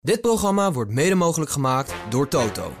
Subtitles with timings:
[0.00, 2.72] Dit programma wordt mede mogelijk gemaakt door Toto.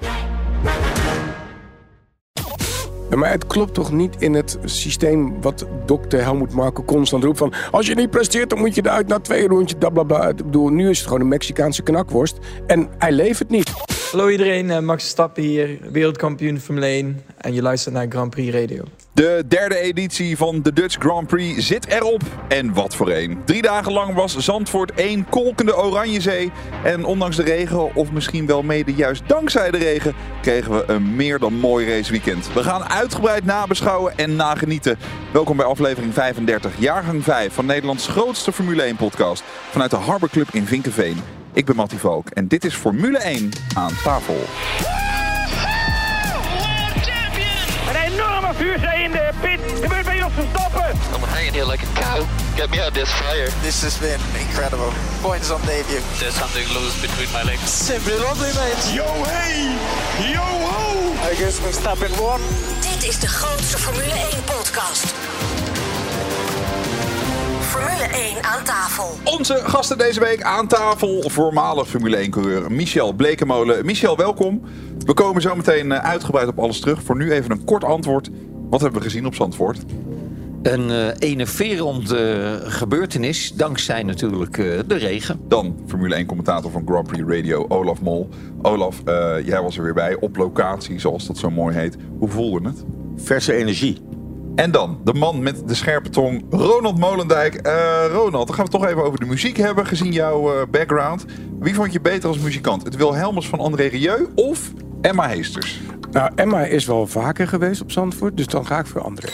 [3.16, 7.52] Maar het klopt toch niet in het systeem wat dokter Helmoet Marco constant roept van...
[7.70, 10.28] als je niet presteert, dan moet je eruit na twee rondjes, blablabla.
[10.28, 12.38] Ik bedoel, nu is het gewoon een Mexicaanse knakworst.
[12.66, 13.72] En hij levert niet.
[14.10, 18.54] Hallo iedereen, eh, Max Stappen hier, wereldkampioen Formule 1 en je luistert naar Grand Prix
[18.54, 18.84] Radio.
[19.12, 22.22] De derde editie van de Dutch Grand Prix zit erop.
[22.48, 23.38] En wat voor een.
[23.44, 26.52] Drie dagen lang was Zandvoort één kolkende Oranjezee.
[26.84, 31.16] En ondanks de regen, of misschien wel mede juist dankzij de regen, kregen we een
[31.16, 32.52] meer dan mooi raceweekend.
[32.52, 34.98] We gaan uitgebreid nabeschouwen en nagenieten.
[35.32, 39.42] Welkom bij aflevering 35, jaargang 5 van Nederlands grootste Formule 1 podcast.
[39.70, 41.37] Vanuit de Harbor Club in Vinkenveen.
[41.58, 44.40] Ik ben Mattie Valk en dit is Formule 1 aan tafel.
[47.88, 49.60] Een enorme vuurzee in de pit.
[49.80, 50.90] Gebeurt bij ons Verstappen.
[51.14, 52.26] I'm hanging here like a cow.
[52.56, 53.48] Get me out of this fire.
[53.62, 54.92] This has been incredible.
[55.20, 56.02] Points on debut.
[56.18, 57.86] There's something loose between my legs.
[57.86, 58.94] Simply lovely, mate.
[58.94, 59.74] Yo hey,
[60.32, 61.12] yo ho.
[61.30, 62.40] I guess Verstappen won.
[62.80, 65.04] Dit is de grootste Formule 1 podcast.
[67.78, 69.08] Formule 1 aan tafel.
[69.24, 73.86] Onze gasten deze week aan tafel, voormalig Formule 1 coureur Michel Blekemolen.
[73.86, 74.62] Michel, welkom.
[74.98, 77.02] We komen zo meteen eh, uitgebreid op alles terug.
[77.02, 78.30] Voor nu even een kort antwoord.
[78.70, 79.78] Wat hebben we gezien op Zandvoort?
[80.62, 85.40] Een uh, enerverend uh, gebeurtenis, dankzij natuurlijk uh, de regen.
[85.48, 88.28] Dan Formule 1 commentator van Grand Prix Radio, Olaf Mol.
[88.62, 89.02] Olaf,
[89.44, 91.96] jij was er weer bij, op locatie, zoals dat zo mooi heet.
[92.18, 92.84] Hoe voelde het?
[93.16, 94.07] Verse energie.
[94.58, 97.66] En dan de man met de scherpe tong, Ronald Molendijk.
[98.12, 101.24] Ronald, dan gaan we het toch even over de muziek hebben, gezien jouw background.
[101.60, 102.82] Wie vond je beter als muzikant?
[102.82, 105.80] Het Wilhelmus van André Rieu of Emma Heesters?
[106.10, 109.28] Nou, Emma is wel vaker geweest op Zandvoort, dus dan ga ik voor André.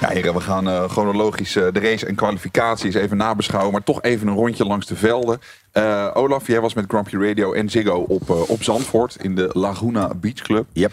[0.00, 3.72] Ja, heren, we gaan uh, chronologisch uh, de race en kwalificaties even nabeschouwen.
[3.72, 5.38] Maar toch even een rondje langs de velden.
[5.72, 10.14] Uh, Olaf, jij was met Prix Radio en Ziggo op, op Zandvoort in de Laguna
[10.14, 10.66] Beach Club.
[10.72, 10.92] Yep.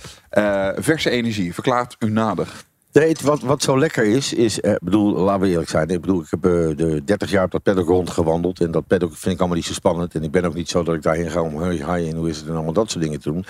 [0.76, 2.66] verse energie, verklaart u nadig.
[2.92, 5.90] Nee, wat, wat zo lekker is, is, ik bedoel, laten we eerlijk zijn.
[5.90, 8.60] Ik bedoel, ik heb de 30 jaar op dat paddock rondgewandeld.
[8.60, 10.16] En dat paddock vind ik allemaal niet zo spannend.
[10.16, 12.30] En ik ben ook niet zo dat ik daarheen ga om, hi, hi, en hoe
[12.30, 13.46] is het en allemaal dat soort dingen te doen.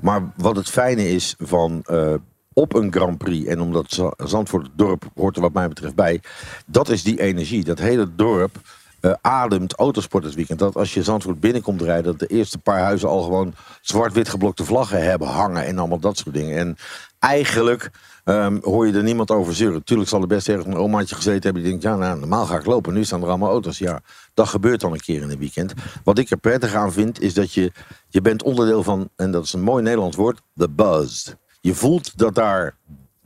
[0.00, 1.84] Maar wat het fijne is van
[2.58, 3.46] op een Grand Prix.
[3.46, 6.20] En omdat Zandvoort het dorp hoort er wat mij betreft bij.
[6.66, 7.64] Dat is die energie.
[7.64, 8.60] Dat hele dorp
[9.00, 10.58] uh, ademt autosport weekend.
[10.58, 12.04] Dat als je Zandvoort binnenkomt rijden...
[12.04, 15.64] dat de eerste paar huizen al gewoon zwart-wit geblokte vlaggen hebben hangen.
[15.64, 16.56] En allemaal dat soort dingen.
[16.56, 16.76] En
[17.18, 17.90] eigenlijk
[18.24, 19.84] um, hoor je er niemand over zeuren.
[19.84, 21.62] Tuurlijk zal er best ergens een omaatje gezeten hebben...
[21.62, 22.94] die denkt, ja, nou, normaal ga ik lopen.
[22.94, 23.78] Nu staan er allemaal auto's.
[23.78, 24.00] Ja,
[24.34, 25.74] dat gebeurt dan een keer in een weekend.
[26.04, 27.72] Wat ik er prettig aan vind, is dat je...
[28.08, 30.40] je bent onderdeel van, en dat is een mooi Nederlands woord...
[30.54, 31.34] the buzz
[31.66, 32.74] je voelt dat daar.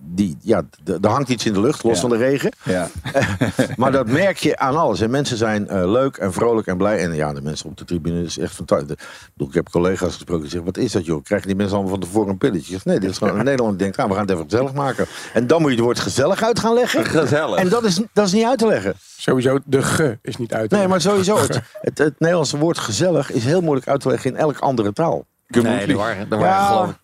[0.02, 0.62] Die, ja,
[1.02, 2.00] er hangt iets in de lucht, los Ja.
[2.00, 2.52] van de regen.
[2.64, 2.88] Ja.
[3.76, 5.00] maar dat merk je aan alles.
[5.00, 6.98] En mensen zijn eh, leuk en vrolijk en blij.
[6.98, 8.96] En ja, de mensen op de tribune is echt fantastisch.
[9.36, 11.22] Ik heb collega's gesproken die zeggen, wat is dat joh?
[11.24, 12.60] Krijgen die mensen allemaal van tevoren een pilletje?
[12.60, 13.70] Ik zeg, Nee, dit is gewoon in Nederland.
[13.70, 15.06] Die denkt, nou, we gaan het even gezellig maken.
[15.32, 17.04] En dan moet je het woord gezellig uit gaan leggen.
[17.04, 17.58] Gezellig.
[17.58, 18.94] En dat is, dat is niet uit te leggen.
[19.16, 20.70] Sowieso, de ge is niet uit.
[20.70, 21.24] te Nee, maar leggen.
[21.24, 21.36] sowieso.
[21.46, 24.92] Het, het, het Nederlandse woord gezellig is heel moeilijk uit te leggen in elke andere
[24.92, 25.24] taal.
[25.46, 26.66] Nee, er waren, er waren Ja.
[26.66, 26.96] geloof ik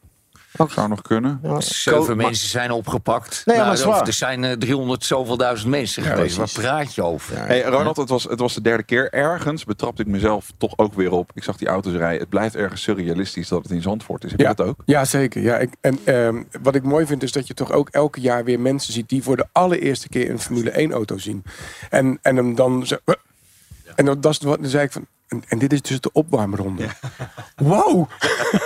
[0.68, 1.40] Zou nog kunnen.
[1.58, 3.42] zeven mensen zijn opgepakt.
[3.44, 4.06] Nee, Nou, maar waar.
[4.06, 6.36] er zijn eh, 300 zoveel duizend mensen geweest.
[6.36, 6.64] Waar precies.
[6.70, 7.36] praat je over?
[7.38, 9.12] Hey, Ronald, het was, het was de derde keer.
[9.12, 11.30] Ergens betrapte ik mezelf toch ook weer op.
[11.34, 12.20] Ik zag die auto's rijden.
[12.20, 14.30] Het blijft ergens surrealistisch dat het in Zandvoort is.
[14.30, 14.82] Heb Ja, je dat ook?
[14.84, 15.42] ja zeker.
[15.42, 18.44] Ja, ik, en ehm, wat ik mooi vind is dat je toch ook elke jaar
[18.44, 21.44] weer mensen ziet die voor de allereerste keer een Formule 1 auto zien.
[21.90, 22.96] En, en hem dan zo,
[23.94, 25.06] en dan, dat is wat, dan zei ik van.
[25.28, 26.86] En, en dit is dus de opwarmronde.
[27.56, 28.08] Wow!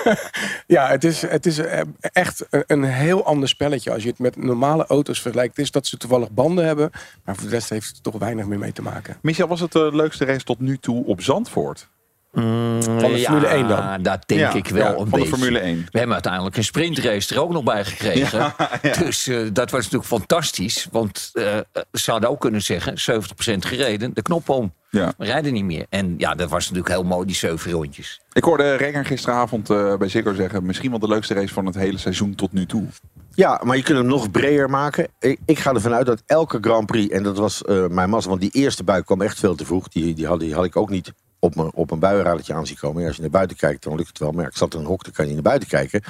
[0.67, 4.37] ja, het is, het is eh, echt een, heel ander spelletje als je het met
[4.37, 5.57] normale auto's vergelijkt.
[5.57, 6.91] Het is dat ze toevallig banden hebben,
[7.25, 9.17] maar voor de rest heeft het toch weinig meer mee te maken.
[9.23, 11.89] Michel, was het de leukste race tot nu toe op Zandvoort?
[12.33, 14.03] Van de Formule 1 dan?
[14.03, 15.29] Dat denk Ja, ik wel ja, een van de beetje.
[15.29, 15.87] Formule 1.
[15.91, 18.55] We hebben uiteindelijk een sprintrace er ook nog bij gekregen.
[18.99, 20.89] Dus eh, dat was natuurlijk fantastisch.
[20.91, 21.59] Want eh,
[21.93, 24.73] ze hadden ook kunnen zeggen, 70% gereden, de knop om.
[24.91, 25.13] Ja.
[25.19, 25.87] We rijden niet meer.
[25.89, 28.21] En ja, dat was natuurlijk heel mooi, die zeven rondjes.
[28.33, 30.67] Ik hoorde Renger gisteravond eh, bij Ziggo zeggen...
[30.67, 32.85] misschien wel de leukste race van het hele seizoen tot nu toe.
[33.35, 35.09] Ja, maar je kunt hem nog breder maken.
[35.19, 38.29] Ik, ik ga ervan uit dat elke Grand Prix, en dat was eh, mijn massa,
[38.29, 39.89] want die eerste bui kwam echt veel te vroeg.
[39.89, 42.77] Die, die, had, die had ik ook niet op mijn, op een buienradertje aan zien
[42.77, 43.01] komen.
[43.01, 44.33] Ja, als je naar buiten kijkt, dan lukt het wel.
[44.33, 46.03] Maar ja, ik zat in een hok, dan kan je niet naar buiten kijken.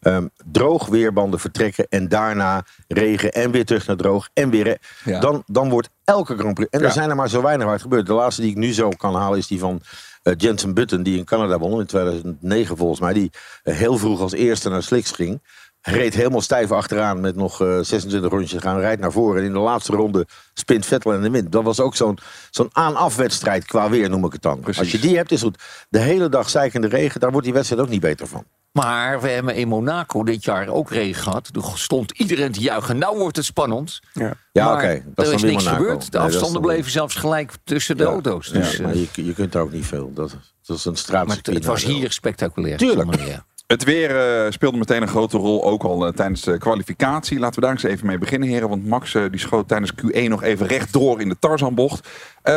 [0.00, 4.78] Ehm, droog weerbanden vertrekken en daarna regen en weer terug naar droog en weer...
[5.04, 5.20] Ja.
[5.20, 6.70] Dan, dan wordt elke Grand Prix...
[6.70, 8.06] En er zijn er maar zo weinig waar het gebeurt.
[8.06, 9.80] De laatste die ik nu zo kan halen is die van
[10.22, 11.02] eh, Jensen Button...
[11.02, 13.12] die in Canada won in 2009 volgens mij.
[13.12, 13.30] Die
[13.62, 15.40] eh, heel vroeg als eerste naar Slicks ging.
[15.90, 18.78] Reed helemaal stijf achteraan met nog eh, 26 rondjes te gaan.
[18.80, 21.52] Rijdt naar voren en in de laatste ronde spint Vettel in de wind.
[21.52, 22.18] Dat was ook zo'n
[22.50, 24.60] zo'n aan-af-wedstrijd qua weer, noem ik het dan.
[24.60, 24.80] Precies.
[24.80, 25.58] Als je die hebt, is goed.
[25.88, 28.44] De hele dag zeikende regen, daar wordt die wedstrijd ook niet beter van.
[28.72, 31.52] Maar we hebben in Monaco dit jaar ook regen gehad.
[31.52, 32.98] Toen stond iedereen te juichen.
[32.98, 34.00] Nou wordt het spannend.
[34.12, 34.34] Ja.
[34.52, 35.02] Ja, oké.
[35.14, 35.82] Dat er is niks Monaco.
[35.82, 36.12] gebeurd.
[36.12, 38.08] De afstanden dan- bleven zelfs gelijk tussen de Ja.
[38.08, 38.46] auto's.
[38.46, 40.10] Ja, Dus, eh, maar je, je kunt daar ook niet veel.
[40.14, 40.36] Dat,
[40.66, 41.46] dat is een straatcircuit.
[41.46, 41.98] het, het was nadeel.
[41.98, 42.76] hier spectaculair.
[42.76, 43.16] Tuurlijk.
[43.68, 47.38] Het weer eh, speelde meteen een grote rol, ook al eh, tijdens de kwalificatie.
[47.38, 48.68] Laten we daar eens even mee beginnen, heren.
[48.68, 52.08] Want Max eh, die schoot tijdens Q1 nog even rechtdoor in de Tarzanbocht.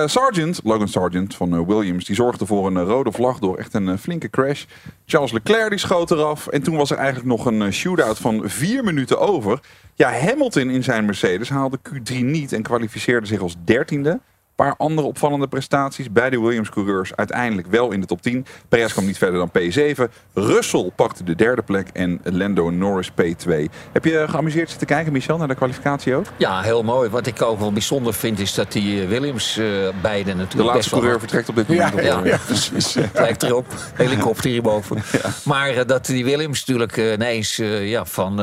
[0.05, 4.29] Sargent, Logan Sargent van Williams, die zorgde voor een rode vlag door echt een flinke
[4.29, 4.65] crash.
[5.05, 6.47] Charles Leclerc die schoot eraf.
[6.47, 9.59] En toen was er eigenlijk nog een shootout van vier minuten over.
[9.95, 14.19] Ja, Hamilton in zijn Mercedes haalde Q3 niet en kwalificeerde zich als dertiende.
[14.61, 16.11] Paar andere opvallende prestaties.
[16.11, 18.45] Beide Williams-coureurs uiteindelijk wel in de top 10.
[18.69, 20.13] Perez kwam niet verder dan P7.
[20.33, 23.51] Russell pakte de derde plek en Lando Norris P2.
[23.91, 26.25] Heb je geamuseerd zitten kijken, Michel, naar de kwalificatie ook?
[26.37, 27.09] Ja, heel mooi.
[27.09, 29.65] Wat ik ook wel bijzonder vind is dat die eh, Williams eh
[30.01, 32.01] beide natuurlijk De best laatste coureur vertrekt op dit moment.
[32.01, 32.25] Ja, al.
[32.25, 32.37] ja.
[32.47, 32.97] precies.
[33.13, 33.65] lijkt erop.
[33.93, 34.97] Helikopter hierboven.
[35.43, 38.35] Maar eh, dat die Williams natuurlijk ineens ja, van,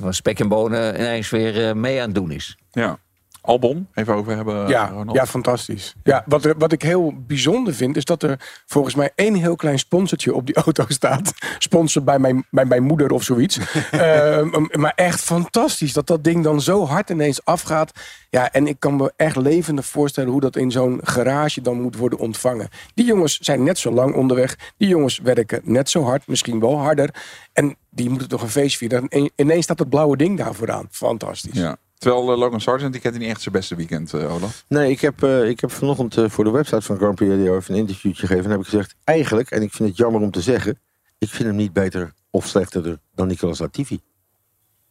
[0.00, 2.56] van spek en bonen ineens weer mee aan het doen is.
[2.70, 2.98] Ja.
[3.44, 4.68] Albon, even over hebben.
[4.68, 5.16] Ja, Ronald.
[5.16, 5.94] ja, fantastisch.
[6.02, 9.56] Ja, wat, er, wat ik heel bijzonder vind, is dat er volgens mij één heel
[9.56, 11.32] klein sponsortje op die auto staat.
[11.58, 13.58] Sponsor bij mijn, bij mijn moeder of zoiets.
[13.90, 17.92] Ehm, maar echt fantastisch dat dat ding dan zo hard ineens afgaat.
[18.30, 21.96] Ja, en ik kan me echt levendig voorstellen hoe dat in zo'n garage dan moet
[21.96, 22.68] worden ontvangen.
[22.94, 24.58] Die jongens zijn net zo lang onderweg.
[24.76, 27.14] Die jongens werken net zo hard, misschien wel harder.
[27.52, 29.08] En die moeten toch een feest vieren.
[29.08, 30.86] En ineens staat dat blauwe ding daar vooraan.
[30.90, 31.58] Fantastisch.
[31.58, 31.76] Ja.
[32.02, 34.64] Terwijl eh, Logan Sargent, die kent niet echt zijn beste weekend, eh, Olaf.
[34.68, 37.74] Nee, ik heb, eh, ik heb vanochtend voor de website van Grand Prix Radio even
[37.74, 38.44] een interviewtje gegeven.
[38.44, 40.78] En heb ik gezegd, eigenlijk, en ik vind het jammer om te zeggen...
[41.18, 44.00] ik vind hem niet beter of slechter dan Nicolas Latifi.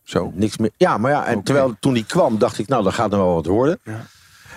[0.04, 0.32] Zo.
[0.36, 0.72] Niks meer.
[0.78, 3.34] Ja, maar ja, en terwijl toen hij kwam, dacht ik, nou, dan gaat er wel
[3.34, 3.80] wat worden.
[3.84, 4.06] Ja.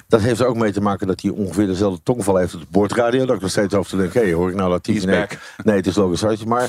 [0.08, 2.66] Dat heeft er ook mee te maken dat hij ongeveer dezelfde tongval heeft op de
[2.70, 3.24] bordradio.
[3.26, 4.78] Dat ik nog steeds over te denken, hé, hoor ik nou?
[4.82, 5.38] He's Nee, back.
[5.64, 6.44] nee, het is Sargent.
[6.44, 6.68] Maar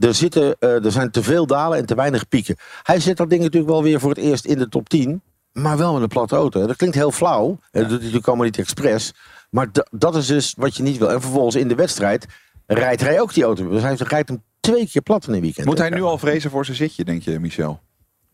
[0.00, 2.56] er, zitten, eh, er zijn te veel dalen en te weinig pieken.
[2.82, 5.22] Hij zet dat ding natuurlijk wel weer voor het eerst in de top 10.
[5.52, 6.66] Maar wel met een platte auto.
[6.66, 7.48] Dat klinkt heel flauw.
[7.48, 9.12] En dat doet hij natuurlijk allemaal niet expres.
[9.50, 11.10] Maar da- dat is dus wat je niet wil.
[11.10, 12.26] En vervolgens in de wedstrijd
[12.66, 13.68] rijdt hij ook die auto.
[13.68, 15.66] Dus hij rijdt hem twee keer plat in een weekend.
[15.66, 17.80] Moet hij nu al vrezen voor zijn zitje, denk je, Michel?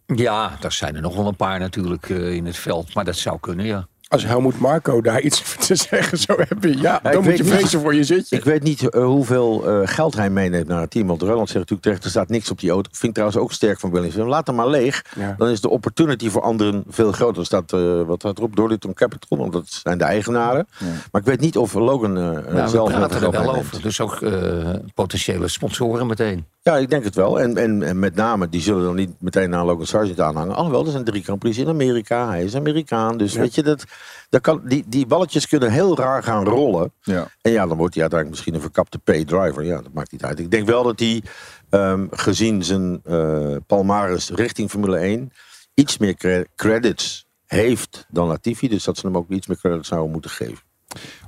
[0.06, 2.94] Ja, daar zijn er nog wel een paar natuurlijk eh, in het veld.
[2.94, 3.86] Maar dat zou kunnen, ja.
[4.10, 7.52] Als Helmoet Marco daar iets over te zeggen zou hebben, ja, dan moet je niet.
[7.52, 8.36] vrezen voor je zitje.
[8.36, 11.06] Ik weet niet eh, hoeveel eh, geld hij meeneemt naar het team.
[11.06, 12.88] Want Roland zegt natuurlijk terecht, er staat niks op die auto.
[12.92, 14.16] Vind ik trouwens ook sterk van Williams.
[14.16, 15.04] Laat hem maar leeg.
[15.16, 15.34] Ja.
[15.38, 17.40] Dan is de opportunity voor anderen veel groter.
[17.40, 18.56] Er staat, eh, wat staat erop?
[18.56, 20.68] Dorliton Capital, want dat zijn de eigenaren.
[21.12, 23.82] Maar ik weet niet of Logan eh Nou, we zelf met praten er wel over.
[23.82, 26.44] Dus ook eh, potentiële sponsoren meteen.
[26.62, 27.40] Ja, ik denk het wel.
[27.40, 30.54] En, en, en met name, die zullen dan niet meteen naar Logan Sargent aanhangen.
[30.54, 32.28] Alhoewel, er zijn drie Grand Prix in Amerika.
[32.28, 33.16] Hij is Amerikaan.
[33.16, 33.84] Dus weet je, dat,
[34.28, 36.92] dat kan, die, die balletjes kunnen heel raar gaan rollen.
[37.02, 37.28] Ja.
[37.42, 39.64] En ja, dan wordt hij uiteindelijk misschien een verkapte pay-driver.
[39.64, 40.38] Ja, dat maakt niet uit.
[40.38, 41.22] Ik denk wel dat hij,
[41.70, 45.32] ehm, gezien zijn eh palmares richting Formule 1...
[45.74, 48.68] iets meer cre- credits heeft dan Latifi.
[48.68, 50.58] Dus dat ze hem ook iets meer credits zouden moeten geven.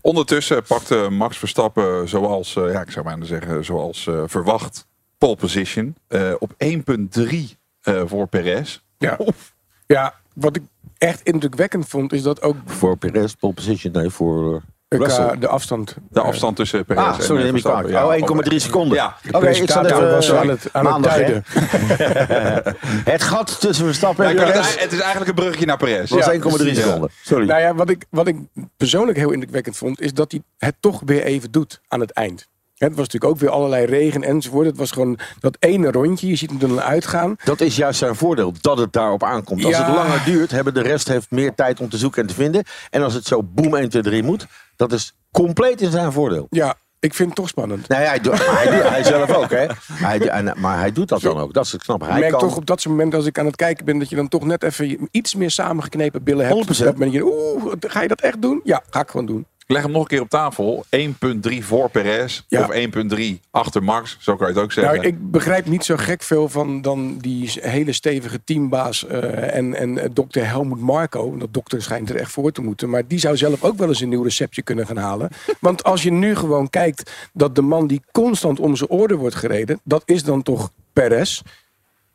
[0.01, 4.87] Ondertussen pakte Max Verstappen, zoals, eh, ja, ik zou bijna zeggen, zoals eh, verwacht,
[5.19, 5.95] pole position.
[6.09, 8.81] eh, op 1.3 eh, voor Perez.
[8.99, 9.19] Ja.
[9.87, 10.63] ja, wat ik
[11.03, 14.55] echt indrukwekkend vond, is dat ook Voor Perez, pole position, nee, voor...
[14.55, 15.39] eh, eh, Russell.
[15.39, 15.97] de afstand.
[16.11, 18.05] De afstand tussen Perez Ah, en sorry, eh, neem ik Verstappen.
[18.05, 18.15] Oh,
[18.51, 18.97] 1,3 seconden.
[18.97, 19.07] Ja.
[19.07, 21.15] Oké, ik zat presentator even was aan het, aan het maandag,
[23.23, 26.11] gat tussen Verstappen en Nou, Perez het, het is eigenlijk een bruggetje naar Perez.
[26.11, 26.79] was Ja, 1,3 precies.
[26.83, 27.11] seconden.
[27.23, 27.47] Sorry.
[27.47, 28.37] Nou ja, wat ik, wat ik
[28.77, 32.49] persoonlijk heel indrukwekkend vond, is dat hij het toch weer even doet aan het eind.
[32.89, 34.67] Het was natuurlijk ook weer allerlei regen enzovoort.
[34.67, 36.27] Het was gewoon dat ene rondje.
[36.29, 37.37] Je ziet hem er dan uitgaan.
[37.45, 39.65] Dat is juist zijn voordeel, dat het daarop aankomt.
[39.65, 39.85] Als Ja.
[39.87, 42.65] het langer duurt, hebben de rest heeft meer tijd om te zoeken en te vinden.
[42.91, 44.47] En als het zo boem 1, 2, 3 moet,
[44.77, 46.47] dat is compleet in zijn voordeel.
[46.51, 47.89] Ja, ik vind het toch spannend.
[47.89, 49.67] Nee, hij, doet, hij, doet, hij zelf ook, hè?
[49.93, 51.53] Hij, en- maar hij doet dat dan ook.
[51.55, 52.05] Dat is het knappe.
[52.05, 54.09] Ik Hij merk kan, toch op dat moment, als ik aan het kijken ben, dat
[54.09, 56.55] je dan toch net even iets meer samengeknepen billen hebt.
[56.55, 56.85] 100%.
[56.85, 58.61] Dat ben je, oeh, ga je dat echt doen?
[58.65, 59.47] Ja, ga ik gewoon doen.
[59.73, 60.85] Ik leg hem nog een keer op tafel.
[61.51, 62.43] 1.3 voor Perez.
[62.49, 62.61] Ja.
[62.61, 62.75] Of
[63.17, 64.17] 1.3 achter Max.
[64.21, 64.95] Zo kan je het ook zeggen.
[64.95, 69.75] Nou, ik begrijp niet zo gek veel van dan die hele stevige teambaas eh, en,
[69.75, 71.37] en eh, dokter Helmoet Marco.
[71.37, 72.91] Dat dokter schijnt er echt voor te moeten.
[72.91, 75.31] Maar die zou zelf ook wel eens een nieuw receptje kunnen gaan halen.
[75.61, 79.35] Want als je nu gewoon kijkt dat de man die constant om zijn oren wordt
[79.35, 81.43] gereden, dat is dan toch Perez.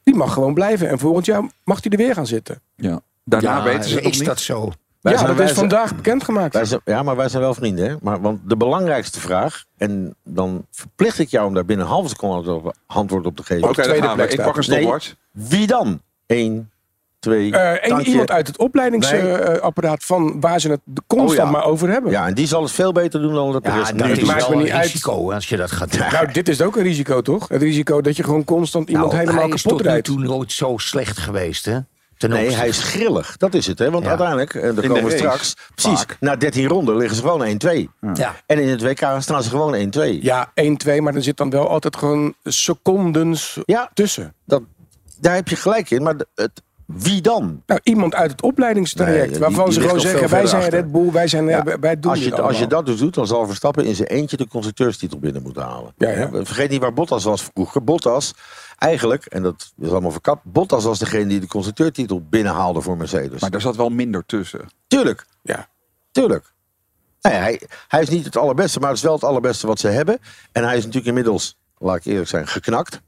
[0.04, 0.90] Die mag gewoon blijven.
[0.90, 2.62] En volgend jaar mag hij er weer gaan zitten.
[2.76, 3.02] ja.
[3.30, 4.26] Daarna ja, weten ze is niet.
[4.26, 4.72] dat zo?
[5.02, 6.54] Wij ja, zijn- dat wij is zijn- vandaag bekendgemaakt.
[6.54, 7.96] wij zijn, ja, maar wij zijn wel vrienden, hè?
[8.02, 12.10] Maar, want de belangrijkste vraag, en dan verplicht ik jou om daar binnen een halve
[12.10, 13.64] seconde antwoord op te geven.
[13.70, 13.82] Oké,
[14.16, 14.80] plek Ik pak een Nee.
[14.80, 15.14] stopwatch.
[15.32, 16.02] Wie dan?
[16.28, 16.70] Eén,
[17.20, 18.12] twee, Eh, één tandje.
[18.12, 21.52] iemand uit het opleidingsapparaat van waar ze het constant Oh ja.
[21.52, 22.12] maar over hebben.
[22.12, 24.28] Ja, en die zal het veel beter doen dan dat de Ja, rest is doet.
[24.28, 24.84] maakt wel me een niet uit.
[24.84, 26.02] risico als je dat gaat doen.
[26.12, 27.48] Nou, dit is ook een risico, toch?
[27.48, 30.06] Het risico dat je gewoon constant iemand Nou, helemaal hij is kapot tot nu rijdt.
[30.08, 31.78] toe nooit zo slecht geweest, hè?
[32.18, 33.38] Ten Nee, hij is grillig.
[33.38, 33.92] Dat is het, hè?
[33.92, 34.10] Want Ja.
[34.10, 35.56] uiteindelijk, en daar de komen we straks.
[35.76, 37.90] Precies, na 13 ronden liggen ze gewoon 1-2.
[38.14, 38.36] Ja.
[38.46, 40.22] En in het WK staan ze gewoon 1-2.
[40.22, 43.90] Ja, 1-2, maar er zit dan wel altijd gewoon secondens Ja.
[43.94, 44.34] tussen.
[44.46, 44.62] Dat,
[45.20, 46.04] daar heb je gelijk in.
[46.04, 47.64] Maar het, wie dan?
[47.66, 49.32] Nou, iemand uit het opleidingstraject.
[49.32, 50.80] Nee, waarvan die ze gewoon zeggen, wij zijn achter.
[50.80, 53.14] Red Bull, wij, zijn, Ja, eh, wij doen als, je, als je dat dus doet,
[53.14, 55.94] dan zal Verstappen in zijn eentje de constructeurstitel binnen moeten halen.
[55.98, 56.30] Ja, ja.
[56.32, 57.84] Vergeet niet waar Bottas was vroeger.
[57.84, 58.34] Bottas,
[58.78, 63.42] eigenlijk, en dat is allemaal verkapt, Bottas was degene die de constructeurtitel binnenhaalde voor Mercedes.
[63.42, 64.70] Maar daar zat wel minder tussen.
[64.88, 65.68] Tuurlijk, Ja.
[66.12, 66.54] tuurlijk.
[67.22, 69.88] Nee, hij, hij is niet het allerbeste, maar het is wel het allerbeste wat ze
[69.88, 70.20] hebben.
[70.52, 73.02] En hij is natuurlijk inmiddels, laat ik eerlijk zijn, geknakt.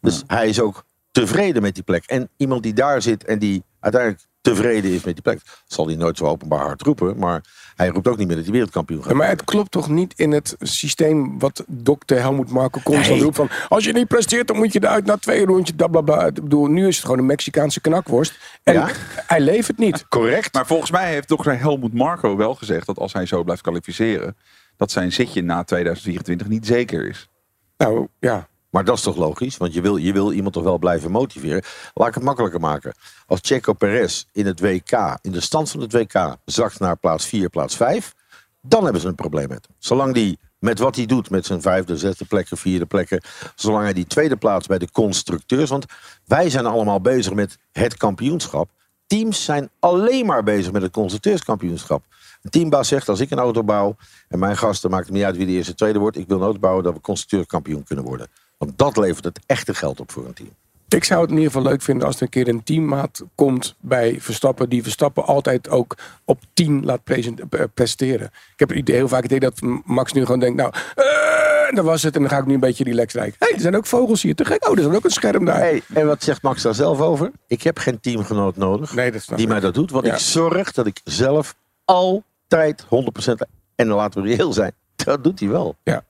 [0.00, 0.84] Dus hij is ook
[1.14, 2.04] tevreden met die plek.
[2.06, 5.96] En iemand die daar zit en die uiteindelijk tevreden is met die plek, zal hij
[5.96, 7.18] nooit zo openbaar hard roepen.
[7.18, 7.44] Maar
[7.76, 10.12] hij roept ook niet meer dat hij wereldkampioen gaat Ja, maar het klopt toch niet
[10.16, 13.22] in het systeem wat dokter Helmoet Marco constant Nee.
[13.22, 13.48] roept van...
[13.68, 16.26] als je niet presteert, dan moet je eruit na twee rondjes, blablabla.
[16.26, 18.38] Ik bedoel, nu is het gewoon een Mexicaanse knakworst.
[18.62, 18.88] En Ja.
[19.26, 20.08] hij levert niet.
[20.18, 20.54] Correct.
[20.54, 24.36] Maar volgens mij heeft dokter Helmoet Marco wel gezegd dat als hij zo blijft kwalificeren,
[24.76, 27.28] dat zijn zitje na 2024 niet zeker is.
[27.76, 28.48] Nou, ja.
[28.74, 29.56] Maar dat is toch logisch?
[29.56, 31.62] Want je wil, je wil iemand toch wel blijven motiveren.
[31.94, 32.94] Laat ik het makkelijker maken.
[33.26, 37.26] Als Checo Perez in het WK, in de stand van het WK, zakt naar plaats
[37.26, 38.14] 4, plaats 5,
[38.60, 39.76] dan hebben ze een probleem met hem.
[39.78, 43.20] Zolang die met wat hij doet, met zijn vijfde, zesde plekken, vierde plekken,
[43.54, 45.84] zolang hij die tweede plaats bij de constructeurs, want
[46.24, 48.70] wij zijn allemaal bezig met het kampioenschap.
[49.06, 52.04] Teams zijn alleen maar bezig met het constructeurskampioenschap.
[52.42, 53.96] Een teambaas zegt, als ik een auto bouw
[54.28, 56.42] en mijn gasten, maakt het niet uit wie de eerste tweede wordt, ik wil een
[56.42, 58.28] auto bouwen dat we constructeurskampioen kunnen worden.
[58.58, 60.50] Want dat levert het echte geld op voor een team.
[60.88, 63.74] Ik zou het in ieder geval leuk vinden als er een keer een teammaat komt
[63.80, 64.68] bij Verstappen.
[64.68, 68.26] Die Verstappen altijd ook op 10 laat eh, presteren.
[68.26, 71.76] Ik heb het idee, heel vaak het idee dat Max nu gewoon denkt, nou, eh,
[71.76, 72.14] dat was het.
[72.14, 73.34] En dan ga ik nu een beetje relaxed rijden.
[73.38, 74.34] Hé, hey, er zijn ook vogels hier.
[74.34, 74.68] Te gek.
[74.68, 75.56] Oh, er is ook een scherm daar.
[75.58, 77.30] Hey, en wat zegt Max daar zelf over?
[77.46, 79.90] Ik heb geen teamgenoot nodig Nee, dat die mij dat doet.
[79.90, 80.12] Want Ja.
[80.12, 84.72] ik zorg dat ik zelf altijd 100% en dan laten we reëel zijn.
[85.04, 85.76] Dat doet hij wel.
[85.82, 86.04] Ja.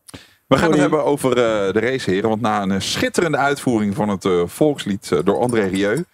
[0.46, 2.28] We gaan het hebben over eh, de raceheren.
[2.28, 6.04] Want na een schitterende uitvoering van het eh, volkslied eh, door André Rieu.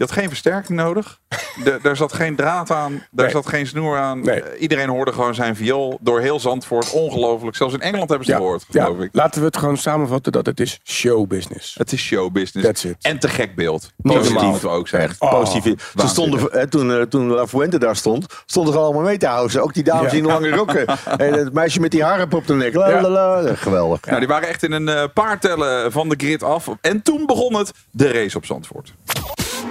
[0.00, 1.18] Je had geen versterking nodig.
[1.64, 2.92] De, daar zat geen draad aan.
[3.10, 3.30] Daar Nee.
[3.34, 4.20] zat geen snoer aan.
[4.20, 4.42] Nee.
[4.42, 6.90] Eh, iedereen hoorde gewoon zijn viool door heel Zandvoort.
[6.90, 7.56] Ongelooflijk.
[7.56, 9.08] Zelfs in Engeland hebben ze het gehoord, ja, geloof ik.
[9.12, 11.74] laten we het gewoon samenvatten dat het is showbusiness.
[11.78, 12.66] Het is showbusiness.
[12.68, 12.96] That's it.
[13.00, 13.90] En te gek beeld.
[13.96, 15.08] Niet Positief ook zeggen.
[15.10, 15.92] Echt positief.
[15.96, 19.26] Ze stonden, hè, toen, eh, toen La Fuente daar stond, stonden ze allemaal mee te
[19.26, 19.62] houden.
[19.62, 20.18] Ook die dames Ja.
[20.18, 20.86] in lange rokken.
[21.18, 22.74] en het meisje met die haren op de nek.
[22.74, 23.00] La, Ja.
[23.00, 23.08] la,
[23.42, 23.54] la.
[23.54, 24.04] Geweldig.
[24.06, 26.68] Nou, die waren echt in een eh, paar tellen van de grid af.
[26.80, 28.92] En toen begon het, de race op Zandvoort.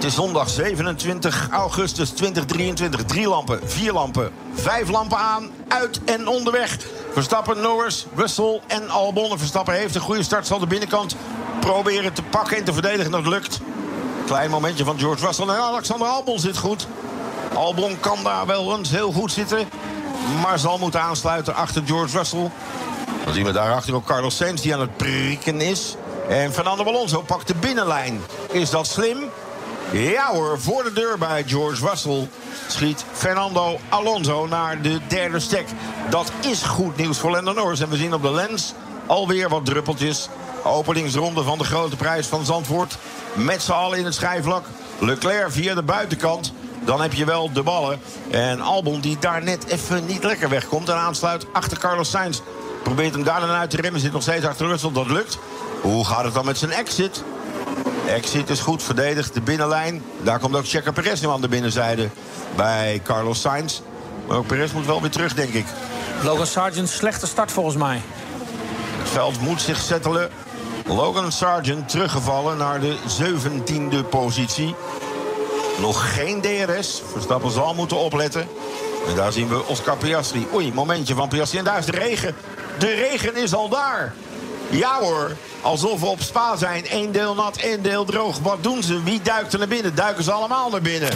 [0.00, 3.04] Het is zondag 27 augustus 2023.
[3.04, 6.78] Drie lampen, vier lampen, vijf lampen aan, uit en onderweg.
[7.12, 9.30] Verstappen, Norris, Russell en Albon.
[9.30, 11.16] En Verstappen heeft een goede start, zal de binnenkant
[11.60, 13.10] proberen te pakken en te verdedigen.
[13.10, 13.60] Dat lukt.
[14.26, 16.86] Klein momentje van George Russell en Alexander Albon zit goed.
[17.54, 19.68] Albon kan daar wel eens heel goed zitten.
[20.42, 22.50] Maar zal moeten aansluiten achter George Russell.
[23.24, 25.96] Dan zien we daarachter ook Carlos Sainz die aan het prikken is.
[26.28, 28.20] En Fernando Alonso pakt de binnenlijn.
[28.50, 29.18] Is dat slim?
[29.92, 32.28] Ja hoor, voor de deur bij George Russell
[32.66, 35.66] schiet Fernando Alonso naar de derde stek.
[36.10, 37.80] Dat is goed nieuws voor Lando Norris.
[37.80, 38.74] En we zien op de lens
[39.06, 40.28] alweer wat druppeltjes.
[40.64, 42.98] Openingsronde van de grote prijs van Zandvoort.
[43.34, 44.64] Met z'n allen in het schijfvlak.
[44.98, 46.52] Leclerc via de buitenkant.
[46.84, 48.00] Dan heb je wel de ballen.
[48.30, 50.88] En Albon die daar net even niet lekker wegkomt.
[50.88, 52.40] En aansluit achter Carlos Sainz.
[52.82, 54.00] Probeert hem daar dan uit te remmen.
[54.00, 54.92] Zit nog steeds achter Russell.
[54.92, 55.38] Dat lukt.
[55.80, 57.24] Hoe gaat het dan met zijn exit?
[58.10, 59.34] Exit is goed verdedigd.
[59.34, 60.02] De binnenlijn.
[60.22, 62.08] Daar komt ook Checo Perez nu aan de binnenzijde.
[62.56, 63.80] Bij Carlos Sainz.
[64.26, 65.64] Maar ook Perez moet wel weer terug, denk ik.
[66.22, 68.00] Logan Sargent, slechte start volgens mij.
[68.98, 70.30] Het veld moet zich settelen.
[70.86, 74.74] Logan Sargent teruggevallen naar de 17e positie.
[75.80, 77.02] Nog geen DRS.
[77.12, 78.48] Verstappen zal moeten opletten.
[79.08, 80.46] En daar zien we Oscar Piastri.
[80.54, 81.58] Oei, momentje van Piastri.
[81.58, 82.34] En daar is de regen.
[82.78, 84.14] De regen is al daar.
[84.70, 86.84] Ja hoor, alsof we op Spa zijn.
[86.90, 88.38] Eén deel nat, één deel droog.
[88.38, 89.02] Wat doen ze?
[89.02, 89.94] Wie duikt er naar binnen?
[89.94, 91.08] Duiken ze allemaal naar binnen?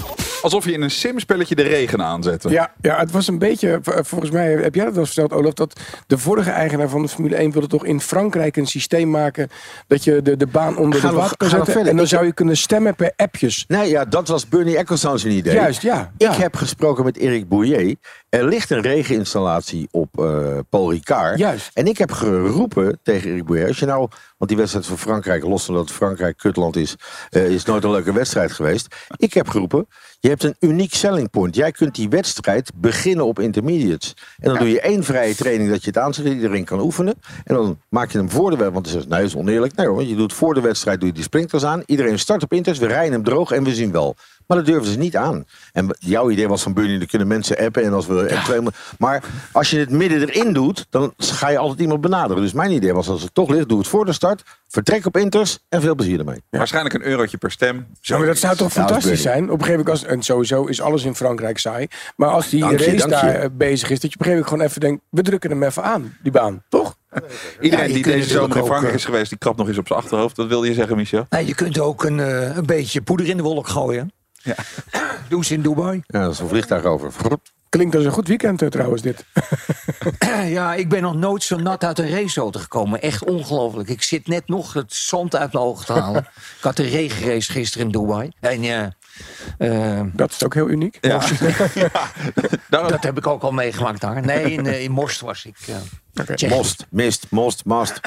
[0.42, 2.48] Alsof je in een simspelletje de regen aanzette.
[2.50, 5.52] Ja, ja, het was een beetje, v- volgens mij heb jij dat wel verteld, Olaf,
[5.52, 9.48] dat de vorige eigenaar van de Formule 1 wilde toch in Frankrijk een systeem maken
[9.86, 11.72] dat je de, de baan onder Ga de water kan zetten.
[11.72, 11.90] verder.
[11.90, 13.64] En dan Ik- zou je kunnen stemmen per appjes.
[13.68, 15.54] Nee, ja, dat was Bernie Ecclestone zijn idee.
[15.54, 16.12] Juist, ja.
[16.16, 17.96] Ik heb gesproken met Eric Bouillet.
[18.28, 21.38] Er ligt een regeninstallatie op eh, Paul Ricard.
[21.38, 21.70] Juist.
[21.74, 23.68] En ik heb geroepen tegen Eric Bouillet.
[23.68, 26.94] Als je nou, want die wedstrijd van Frankrijk, los van dat Frankrijk kutland is,
[27.30, 28.94] eh, is nooit een leuke wedstrijd geweest.
[29.16, 29.86] Ik heb geroepen,
[30.20, 31.54] je hebt een uniek selling point.
[31.54, 34.16] Jij kunt die wedstrijd beginnen op intermediates.
[34.38, 37.14] En dan doe je één vrije training dat je het aanzet, iedereen kan oefenen.
[37.44, 38.72] En dan maak je hem voor de wedstrijd.
[38.72, 39.74] Want dan zegt nee, dat is oneerlijk.
[39.76, 41.82] Nee hoor, je doet voor de wedstrijd doe je die sprinklers aan.
[41.86, 44.16] Iedereen start op inters, we rijden hem droog en we zien wel.
[44.46, 45.44] Maar dat durven ze niet aan.
[45.72, 47.84] En jouw idee was van Bernie, dan kunnen mensen appen.
[47.84, 48.60] En als we twee,
[48.98, 49.22] maar
[49.52, 52.42] als je het midden erin doet, dan ga je altijd iemand benaderen.
[52.42, 54.42] Dus mijn idee was, als het toch ligt, doe het voor de start.
[54.68, 56.42] Vertrek op inters en veel plezier ermee.
[56.50, 57.86] Waarschijnlijk een eurotje per stem.
[58.00, 59.44] Ja, maar dat zou toch Ja, is fantastisch zijn?
[59.44, 61.86] Op een gegeven moment, als, en sowieso is alles in Frankrijk saai.
[62.16, 64.64] Maar als die race daar eh, bezig is, dat je op een gegeven moment gewoon
[64.64, 66.62] even denkt, we drukken hem even aan, die baan.
[66.68, 66.96] Toch?
[67.60, 69.86] Iedereen Ja, die deze zomer in Frankrijk ook, is geweest, die krapt nog eens op
[69.86, 70.36] zijn achterhoofd.
[70.36, 71.26] Dat wilde je zeggen, Michel?
[71.30, 74.12] Nee, je kunt ook een, eh, een beetje poeder in de wolk gooien.
[74.44, 74.54] Ja.
[75.28, 76.02] Doen ze in Dubai.
[76.06, 77.12] Ja, dat is een vliegtuig over.
[77.68, 79.24] Klinkt als een goed weekend eh, trouwens dit.
[80.58, 83.02] ja, ik ben nog nooit zo nat uit een raceauto gekomen.
[83.02, 83.88] Echt ongelooflijk.
[83.88, 86.22] Ik zit net nog het zand uit mijn ogen te halen.
[86.56, 88.30] ik had een regenrace gisteren in Dubai.
[88.40, 88.92] En ja,
[89.58, 90.98] eh, Dat is ook heel uniek.
[91.00, 91.20] Ja.
[92.70, 94.24] dat heb ik ook al meegemaakt daar.
[94.24, 95.56] Nee, in, eh, in Most was ik.
[95.66, 95.76] eh.
[96.48, 98.00] Most, mist, most, mast.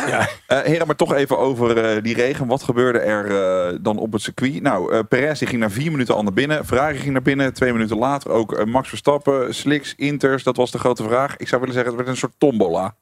[0.47, 2.47] Eh, heren, maar toch even over eh, die regen.
[2.47, 3.25] Wat gebeurde er
[3.71, 4.61] eh, dan op het circuit?
[4.61, 6.65] Nou, eh Perez die ging na vier minuten al naar binnen.
[6.65, 7.53] Ferrari ging naar binnen.
[7.53, 9.55] Twee minuten later ook Max Verstappen.
[9.55, 11.37] Slicks, Inters, dat was de grote vraag.
[11.37, 12.95] Ik zou willen zeggen, het werd een soort tombola.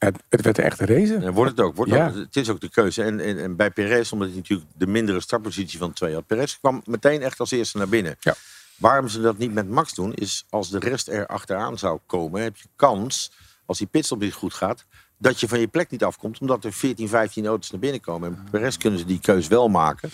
[0.00, 1.20] Het, het werd echt een race.
[1.20, 1.76] Ja, wordt het ook.
[1.76, 2.08] Wordt Ja.
[2.08, 2.14] ook.
[2.14, 3.02] Het is ook de keuze.
[3.02, 6.26] En, en, en bij Perez, omdat hij natuurlijk de mindere startpositie van twee had.
[6.26, 8.16] Perez kwam meteen echt als eerste naar binnen.
[8.20, 8.34] Ja.
[8.76, 12.42] Waarom ze dat niet met Max doen, is als de rest er achteraan zou komen,
[12.42, 13.32] heb je kans,
[13.66, 14.84] als die pitstop niet goed gaat,
[15.18, 18.28] dat je van je plek niet afkomt, omdat er 14, 15 auto's naar binnen komen.
[18.28, 20.10] En Perez kunnen ze die keus wel maken.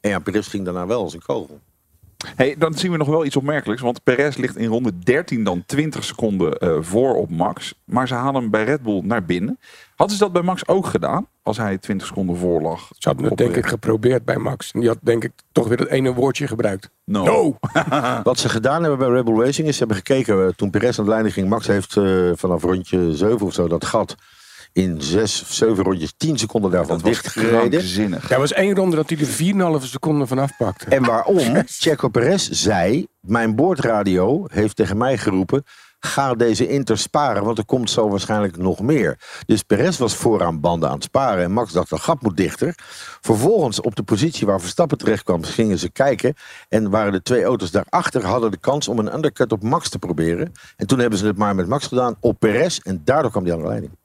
[0.00, 1.60] En ja, Perez ging daarna wel als een kogel.
[2.36, 3.82] Hey, dan zien we nog wel iets opmerkelijks.
[3.82, 7.74] Want Perez ligt in ronde 13 dan 20 seconden eh, voor op Max.
[7.84, 9.58] Maar ze halen hem bij Red Bull naar binnen.
[9.96, 11.26] Hadden ze dat bij Max ook gedaan?
[11.42, 12.88] Als hij 20 seconden voor lag?
[12.98, 14.70] Ze hadden het denk de- ik geprobeerd bij Max.
[14.72, 16.90] En die had denk ik toch weer het ene woordje gebruikt.
[17.04, 17.24] No.
[17.24, 17.56] No!
[18.22, 20.98] Wat ze gedaan hebben bij Red Bull Racing is, ze hebben gekeken, eh, toen Perez
[20.98, 24.14] aan de leiding ging, Max heeft eh, vanaf rondje 7 of zo dat gat
[24.72, 28.10] in 6 of 7 rondjes 10 seconden daarvan Dat was dichtgereden.
[28.10, 30.84] Ja, er was één ronde dat hij er 4,5 seconden vanaf pakte.
[30.84, 31.62] En waarom?
[31.66, 35.64] Checo Perez zei, mijn boordradio heeft tegen mij geroepen,
[36.00, 39.18] ga deze Inter sparen, want er komt zo waarschijnlijk nog meer.
[39.46, 42.74] Dus Perez was vooraan banden aan het sparen en Max dacht, dat gat moet dichter.
[43.20, 46.34] Vervolgens op de positie waar Verstappen terecht kwam, gingen ze kijken
[46.68, 49.98] en waren de twee auto's daarachter, hadden de kans om een undercut op Max te
[49.98, 50.52] proberen.
[50.76, 53.52] En toen hebben ze het maar met Max gedaan op Perez en daardoor kwam die
[53.52, 53.98] aan de leiding.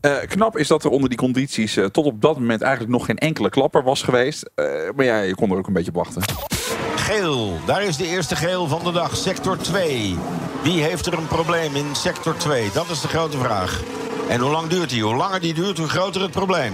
[0.00, 3.04] Eh, knap is dat er onder die condities eh, tot op dat moment eigenlijk nog
[3.04, 4.50] geen enkele klapper was geweest.
[4.54, 4.64] Eh,
[4.96, 6.22] maar ja, je kon er ook een beetje op wachten.
[6.96, 10.16] Geel, daar is de eerste geel van de dag, sector 2.
[10.62, 12.70] Wie heeft er een probleem in sector 2?
[12.72, 13.82] Dat is de grote vraag.
[14.28, 15.02] En hoe lang duurt die?
[15.02, 16.72] Hoe langer die duurt, hoe groter het probleem.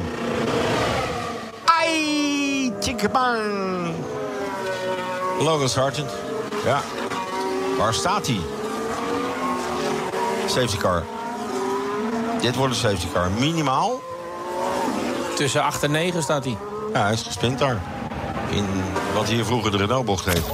[1.65, 3.41] Ai, tjinkebang.
[5.39, 6.11] Logan Sargent.
[6.65, 6.81] Ja.
[7.79, 8.39] Waar staat hij?
[10.47, 11.15] Safety car.
[12.40, 13.31] Dit wordt een safety car.
[13.31, 14.01] Minimaal.
[15.35, 16.57] Tussen 8 en 9 staat hij.
[16.92, 17.81] Ja, hij is gespind daar.
[18.51, 18.66] In
[19.14, 20.44] wat hier vroeger de Renault-bocht heet.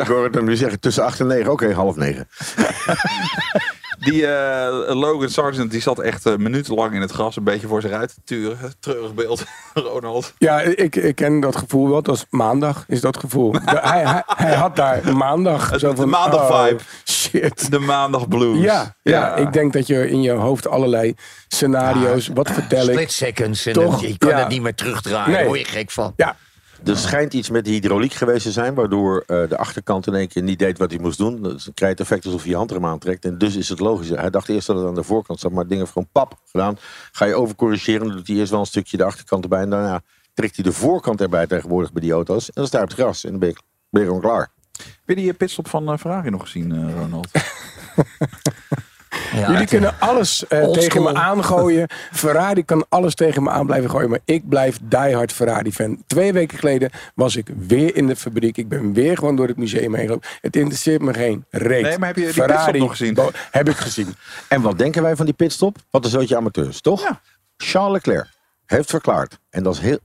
[0.00, 2.28] Ik hoor het hem nu zeggen, tussen 8 en 9, oké, half 9.
[3.98, 7.80] Die eh, Logan Sargent die zat echt eh, minutenlang in het gras een beetje voor
[7.80, 8.58] zich uit te turen.
[8.80, 10.32] Treurig beeld, Ronald.
[10.38, 12.02] Ja, ik, ik ken dat gevoel wel.
[12.02, 13.52] Dat is maandag, is dat gevoel.
[13.52, 15.78] De- hij, hij, hij had daar maandag.
[15.78, 16.82] Zo de van, maandag oh, vibe.
[17.04, 17.70] Shit.
[17.70, 18.58] De maandag blues.
[18.62, 21.14] Ja, ja, ik denk dat je in je hoofd allerlei
[21.48, 22.92] scenario's, wat vertel ik.
[22.92, 23.66] Split seconds.
[23.66, 24.00] En Toch?
[24.00, 24.38] dan- je kan Ja.
[24.38, 25.28] het niet meer terugdraaien.
[25.28, 25.36] Nee.
[25.36, 26.12] Daar word je gek van.
[26.16, 26.36] Ja,
[26.84, 30.28] Er schijnt iets met de hydrauliek geweest te zijn, waardoor eh, de achterkant in één
[30.28, 31.42] keer niet deed wat hij moest doen.
[31.42, 33.24] Dan krijg je het effect alsof je je hand eraan aantrekt.
[33.24, 34.08] En dus is het logisch.
[34.08, 36.38] Hij dacht eerst dat het aan de voorkant zat, maar het ding heeft gewoon pap
[36.50, 36.78] gedaan.
[37.12, 39.60] Ga je overcorrigeren, dan doet hij eerst wel een stukje de achterkant erbij.
[39.60, 40.02] En daarna
[40.34, 42.46] trekt hij de voorkant erbij tegenwoordig bij die auto's.
[42.46, 43.56] En dan sta je op het gras en dan ben je,
[43.90, 44.50] ben je gewoon klaar.
[44.76, 47.28] Heb je die pitstop van eh, Ferrari nog gezien, eh, Ronald?
[49.32, 51.88] Ja, jullie kunnen alles eh, tegen me aangooien.
[52.12, 54.10] Ferrari kan alles tegen me aan blijven gooien.
[54.10, 56.02] Maar ik blijf diehard Ferrari-fan.
[56.06, 58.56] Twee weken geleden was ik weer in de fabriek.
[58.56, 60.28] Ik ben weer gewoon door het museum heen gelopen.
[60.40, 61.82] Het interesseert me geen reet.
[61.82, 63.18] Nee, maar heb je die pitstop nog gezien?
[63.50, 64.14] Heb ik gezien.
[64.48, 65.76] En wat denken wij van die pitstop?
[65.90, 67.02] Wat een zootje amateurs, toch?
[67.02, 67.20] Ja.
[67.56, 68.28] Charles Leclerc
[68.66, 69.38] heeft verklaard.
[69.50, 69.98] En dat is heel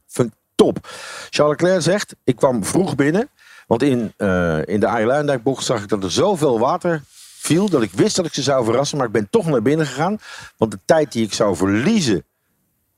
[0.56, 0.88] top.
[1.30, 3.30] Charles Leclerc zegt, ik kwam vroeg binnen.
[3.67, 7.02] Want in, eh, in de Arie zag ik dat er zoveel water
[7.41, 7.69] viel...
[7.69, 8.97] dat ik wist dat ik ze zou verrassen.
[8.97, 10.17] Maar ik ben toch naar binnen gegaan.
[10.58, 12.25] Want de tijd die ik zou verliezen...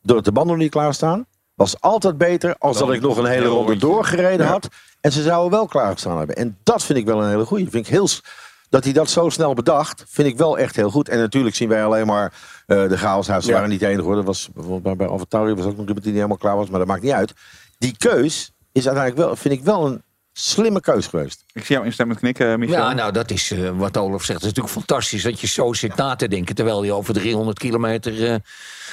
[0.02, 1.26] doordat de banden niet klaarstaan...
[1.56, 4.68] was altijd beter als dat ik nog een hele ronde doorgereden had.
[5.02, 6.36] En ze zouden wel klaargestaan hebben.
[6.36, 7.70] En dat vind ik wel een hele goeie.
[7.70, 8.08] Vind ik heel...
[8.70, 11.10] Dat hij dat zo snel bedacht, vind ik wel echt heel goed.
[11.10, 12.34] En natuurlijk zien wij alleen maar
[12.66, 13.26] eh, de chaos.
[13.26, 13.54] Ze Ja.
[13.54, 14.16] waren niet de enige hoor.
[14.16, 16.70] Dat was, bijvoorbeeld bij, bij was ook nog iemand die niet helemaal klaar was.
[16.70, 17.34] Maar dat maakt niet uit.
[17.78, 21.44] Die keus is uiteindelijk wel, vind ik wel een slimme keus geweest.
[21.54, 22.78] Ik zie jou instemmend knikken, Michel.
[22.78, 24.42] Ja, nou, dat is eh, wat Olaf zegt.
[24.42, 26.56] Het is natuurlijk fantastisch dat je zo zit na te denken...
[26.56, 28.36] terwijl je over 300 kilometer eh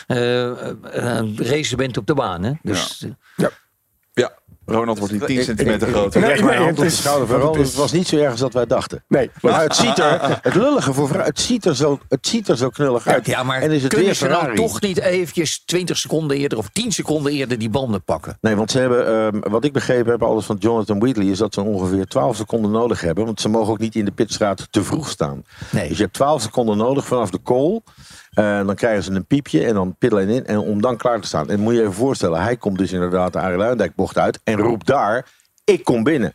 [0.07, 2.43] eh, eh, eh, racen bent op de baan.
[2.43, 2.53] Hè?
[2.63, 3.51] Dus, eh, Ja,
[4.71, 6.21] Ronald wordt niet 10 Ik- centimeter groter.
[6.21, 7.63] Ik leg Nee, mijn nee, het de is- schouder van het Ronald.
[7.65, 9.05] is- Het was niet zo erg als dat wij dachten.
[9.09, 9.31] Nee.
[9.41, 12.57] Maar het ziet er, het lullige voor vrouwen, het ziet er zo, het ziet er
[12.57, 13.27] zo knullig uit.
[13.27, 16.59] ja, maar en is het kunnen weer ze nou toch niet eventjes 20 seconden eerder...
[16.59, 18.39] of 10 seconden eerder die banden pakken?
[18.41, 21.55] Nee, want ze hebben, ehm, wat ik begrepen heb, alles van Jonathan Wheatley, is dat
[21.55, 23.25] ze ongeveer 12 seconden nodig hebben.
[23.25, 25.45] Want ze mogen ook niet in de pitstraat te vroeg staan.
[25.71, 25.89] Nee.
[25.89, 27.81] Dus je hebt 12 seconden nodig vanaf de call.
[28.41, 30.47] Eh, dan krijgen ze een piepje en dan piddelen in.
[30.47, 31.49] En om dan klaar te staan.
[31.51, 34.41] En moet je je even voorstellen, hij komt dus inderdaad de Arie bocht uit.
[34.45, 35.27] En roept daar,
[35.65, 36.35] ik kom binnen.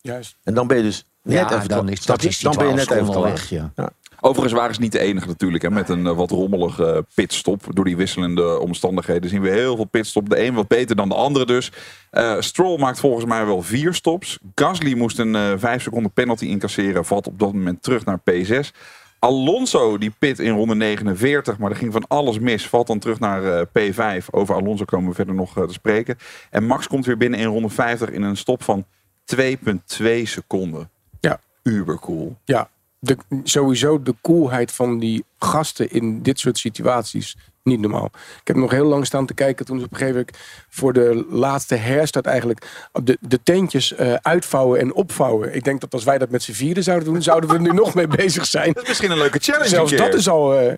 [0.00, 0.36] Juist.
[0.44, 2.72] En dan ben je dus net Ja, even dan is- dat is Dan ben je
[2.74, 3.72] 12 net even te weg, ja.
[4.20, 5.62] Overigens waren ze niet de enige natuurlijk.
[5.62, 7.62] Hè, met een eh, wat rommelige pitstop.
[7.74, 10.28] Door die wisselende omstandigheden zien we heel veel pitstop.
[10.28, 11.72] De een wat beter dan de andere dus.
[12.10, 14.38] Eh, Stroll maakt volgens mij wel vier stops.
[14.54, 17.04] Gasly moest een eh, vijf seconden penalty incasseren.
[17.04, 18.70] Valt op dat moment terug naar P6.
[19.18, 22.68] Alonso die pit in ronde 49, maar er ging van alles mis.
[22.68, 24.26] Valt dan terug naar eh, P5.
[24.30, 26.16] Over Alonso komen we verder nog eh, te spreken.
[26.50, 28.84] En Max komt weer binnen in ronde 50 in een stop van
[29.36, 29.42] 2,2
[30.22, 30.90] seconden.
[31.20, 31.40] Ja.
[31.62, 32.36] Ubercool.
[32.44, 37.36] Ja, de, sowieso de coolheid van die gasten in dit soort situaties.
[37.68, 38.10] Niet normaal.
[38.40, 40.36] Ik heb nog heel lang staan te kijken toen ze op een gegeven moment
[40.68, 42.66] voor de laatste herstart eigenlijk
[43.02, 45.54] de, de tentjes eh, uitvouwen en opvouwen.
[45.54, 47.72] Ik denk dat als wij dat met z'n vieren zouden doen, zouden we er nu
[47.82, 48.72] nog mee bezig zijn.
[48.72, 49.68] Dat is misschien een leuke challenge.
[49.68, 50.58] Zelfs dat is al.
[50.58, 50.72] eh,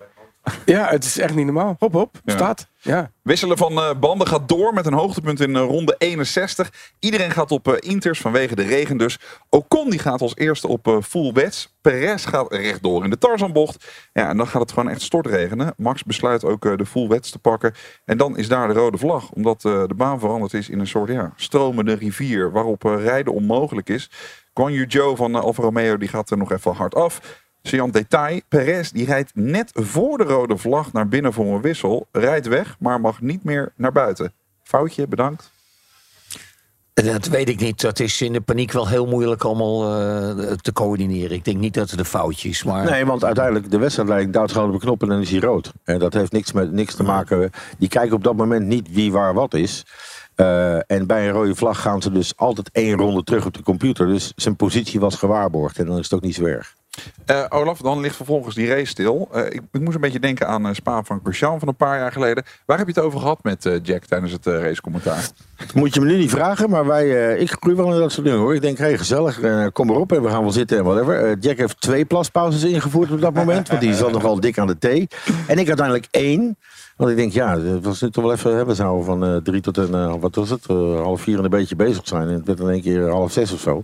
[0.65, 1.75] ja, het is echt niet normaal.
[1.79, 2.33] Hop, hop, Ja.
[2.33, 2.69] staat.
[2.83, 3.11] Ja.
[3.23, 6.93] Wisselen van eh, banden gaat door met een hoogtepunt in eh, ronde 61.
[6.99, 9.19] Iedereen gaat op eh, Inters vanwege de regen dus.
[9.49, 11.77] Ocon die gaat als eerste op full wets.
[11.81, 13.85] Perez gaat rechtdoor in de Tarzanbocht.
[14.13, 15.73] Ja, en dan gaat het gewoon echt stortregenen.
[15.77, 17.73] Max besluit ook de full wets te pakken.
[18.05, 19.31] En dan is daar de rode vlag.
[19.31, 22.51] Omdat de baan veranderd is in een soort ja, stromende rivier.
[22.51, 24.09] Waarop rijden onmogelijk is.
[24.53, 27.40] Guan Yu Zhou van Alfa Romeo die gaat er nog even hard af.
[27.63, 32.07] Sean Detail, Perez die rijdt net voor de rode vlag naar binnen voor een wissel.
[32.11, 34.33] Rijdt weg, maar mag niet meer naar buiten.
[34.63, 35.51] Foutje, bedankt.
[36.93, 37.81] Dat weet ik niet.
[37.81, 41.31] Dat is in de paniek wel heel moeilijk allemaal eh, te coördineren.
[41.31, 42.63] Ik denk niet dat het een foutje is.
[42.63, 42.89] Maar...
[42.89, 45.71] Nee, want uiteindelijk de wedstrijdleiding duwt gewoon op de knop en dan is hij rood.
[45.83, 47.51] En dat heeft niks, met, niks te maken.
[47.77, 49.85] Die kijken op dat moment niet wie waar wat is.
[50.35, 53.63] Eh, en bij een rode vlag gaan ze dus altijd één ronde terug op de
[53.63, 54.07] computer.
[54.07, 55.79] Dus zijn positie was gewaarborgd.
[55.79, 56.75] En dan is het ook niet zo erg.
[57.25, 59.29] Eh, Olaf, dan ligt vervolgens die race stil.
[59.31, 61.97] Eh, ik, ik moest een beetje denken aan eh, Spa van Grosjean van een paar
[61.97, 62.43] jaar geleden.
[62.65, 65.29] Waar heb je het over gehad met Jack tijdens het racecommentaar?
[65.73, 68.39] Moet je me nu niet vragen, maar wij, ik groei wel in dat soort dingen
[68.39, 68.55] hoor.
[68.55, 69.39] Ik denk, hey, gezellig,
[69.71, 71.37] kom erop en we gaan wel zitten en whatever.
[71.39, 74.77] Jack heeft twee plaspauzes ingevoerd op dat moment, want die zat nogal dik aan de
[74.77, 75.07] thee.
[75.47, 76.57] En ik uiteindelijk één.
[77.01, 79.61] Want ik denk, ja, het was nu toch wel even hebben zouden van eh, drie
[79.61, 82.27] tot een, eh, wat was het, eh, half vier en een beetje bezig zijn.
[82.27, 83.83] En het werd in één keer half zes of zo.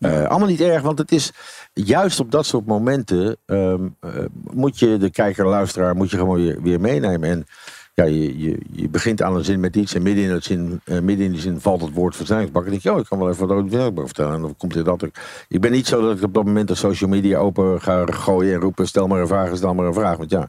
[0.00, 1.32] Allemaal niet erg, want het is
[1.72, 4.10] juist op dat soort momenten ehm, eh,
[4.52, 7.28] moet je de kijker, luisteraar, moet je gewoon weer, weer meenemen.
[7.28, 7.46] En
[7.94, 10.80] ja, je, je, je begint aan een zin met iets en midden in, het zin,
[10.84, 12.64] midden in die zin valt het woord versnellingsbak.
[12.64, 14.34] En denk je, oh, ik kan wel even wat over vertellen.
[14.34, 15.02] En dan komt er dat.
[15.48, 18.54] Ik ben niet zo dat ik op dat moment de social media open ga gooien
[18.54, 20.16] en roepen, stel maar een vraag, stel maar een vraag.
[20.16, 20.48] Want ja,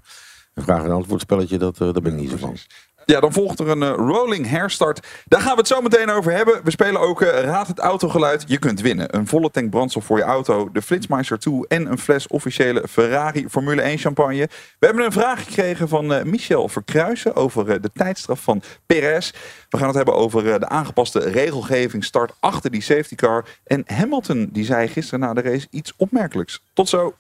[0.56, 2.58] een vraag- en antwoordspelletje, dat, eh, daar ben ik niet zo van.
[3.06, 5.08] Ja, dan volgt er een eh, rolling herstart.
[5.26, 6.64] Daar gaan we het zo meteen over hebben.
[6.64, 8.44] We spelen ook eh, Raad het autogeluid.
[8.48, 9.16] Je kunt winnen.
[9.16, 10.70] Een volle tank brandstof voor je auto.
[10.72, 14.50] De Flitsmeister 2 en een fles officiële Ferrari Formule 1 champagne.
[14.80, 19.32] We hebben een vraag gekregen van Michel Verkruisen over de tijdstraf van Perez.
[19.70, 23.46] We gaan het hebben over de aangepaste regelgeving start achter die safety car.
[23.64, 26.62] En Hamilton die zei gisteren na de race iets opmerkelijks.
[26.74, 27.14] Tot zo.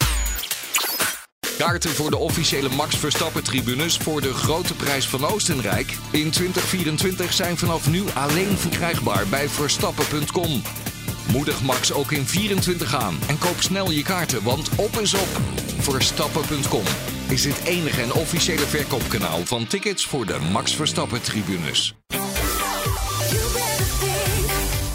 [1.58, 7.34] Kaarten voor de officiële Max Verstappen tribunes voor de grote prijs van Oostenrijk in 2024
[7.34, 10.62] zijn vanaf nu alleen verkrijgbaar bij verstappen.com.
[11.32, 15.28] Moedig Max ook in 24 aan en koop snel je kaarten, want op is op.
[15.78, 16.84] Verstappen.com
[17.28, 21.96] is het enige en officiële verkoopkanaal van tickets voor de Max Verstappen tribunes.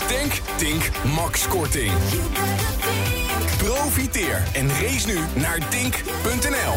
[0.08, 1.92] Denk, Tink, Max Korting.
[3.80, 6.74] Profiteer en race nu naar Dink.nl.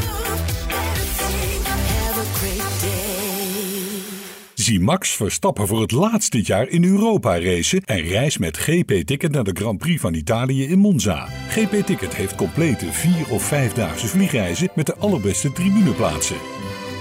[4.54, 9.32] Zie Max Verstappen voor het laatst dit jaar in Europa racen en reis met GP-ticket
[9.32, 11.28] naar de Grand Prix van Italië in Monza.
[11.50, 16.38] GP-ticket heeft complete vier- of vijfdaagse vliegreizen met de allerbeste tribuneplaatsen.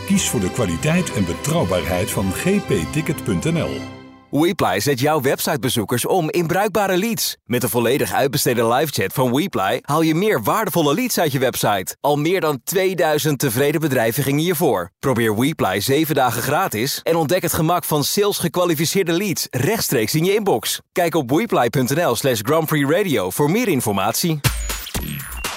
[0.06, 4.01] Kies voor de kwaliteit en betrouwbaarheid van gpticket.nl.
[4.32, 7.36] WePly zet jouw websitebezoekers om in bruikbare leads.
[7.44, 11.96] Met een volledig uitbesteden livechat van WePly haal je meer waardevolle leads uit je website.
[12.00, 14.90] Al meer dan 2000 tevreden bedrijven gingen hiervoor.
[14.98, 20.24] Probeer WePly 7 dagen gratis en ontdek het gemak van sales gekwalificeerde leads rechtstreeks in
[20.24, 20.80] je inbox.
[20.92, 24.40] Kijk op weply.nl slash Grand Prix Radio voor meer informatie.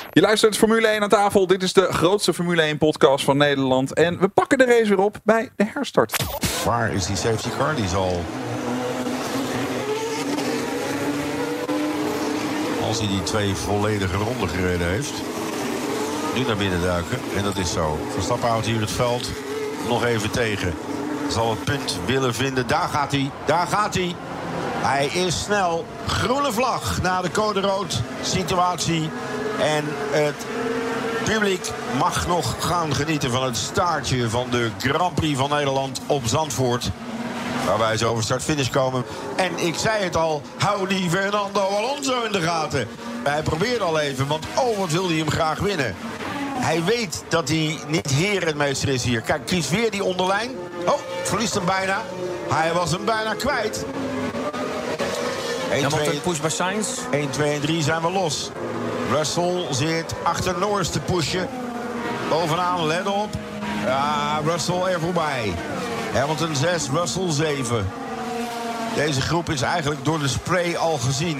[0.09, 1.47] Je luistert Formule 1 aan tafel.
[1.47, 3.93] Dit is de grootste Formule 1 podcast van Nederland.
[3.93, 6.23] En we pakken de race weer op bij de herstart.
[6.65, 7.75] Waar is die safety car?
[7.75, 7.93] Die is
[12.87, 15.13] Als hij die twee volledige ronden gereden heeft.
[16.35, 17.19] Nu naar binnen duiken.
[17.35, 17.99] En dat is zo.
[18.13, 19.29] Verstappen houdt hier het veld
[19.87, 20.73] nog even tegen.
[21.29, 22.67] Zal het punt willen vinden.
[22.67, 23.31] Daar gaat hij.
[23.45, 24.15] Daar gaat hij.
[24.77, 25.85] Hij is snel.
[26.07, 29.09] Groene vlag na de code rood situatie.
[29.59, 30.45] En het
[31.23, 36.25] publiek mag nog gaan genieten van het staartje van de Grand Prix van Nederland op
[36.25, 36.91] Zandvoort.
[37.65, 39.05] Waarbij ze over start-finish komen.
[39.35, 42.87] En ik zei het al, hou die Fernando Alonso in de gaten.
[43.23, 45.95] Hij probeert al even, want oh wat wil hij hem graag winnen.
[46.57, 49.21] Hij weet dat hij niet herenmeester is hier.
[49.21, 50.51] Kijk, kies weer die onderlijn.
[50.85, 52.01] Oh, verliest hem bijna.
[52.49, 53.85] Hij was hem bijna kwijt.
[55.71, 56.87] 1, 2, push bij Sainz.
[57.11, 58.49] 1, 2 en 3 zijn we los.
[59.11, 61.49] Russell zit achter Norris te pushen.
[62.29, 63.29] Bovenaan, let op.
[63.85, 65.53] Ja, Russell er voorbij.
[66.15, 67.85] Hamilton 6, Russell 7.
[68.95, 71.37] Deze groep is eigenlijk door de spray al gezien.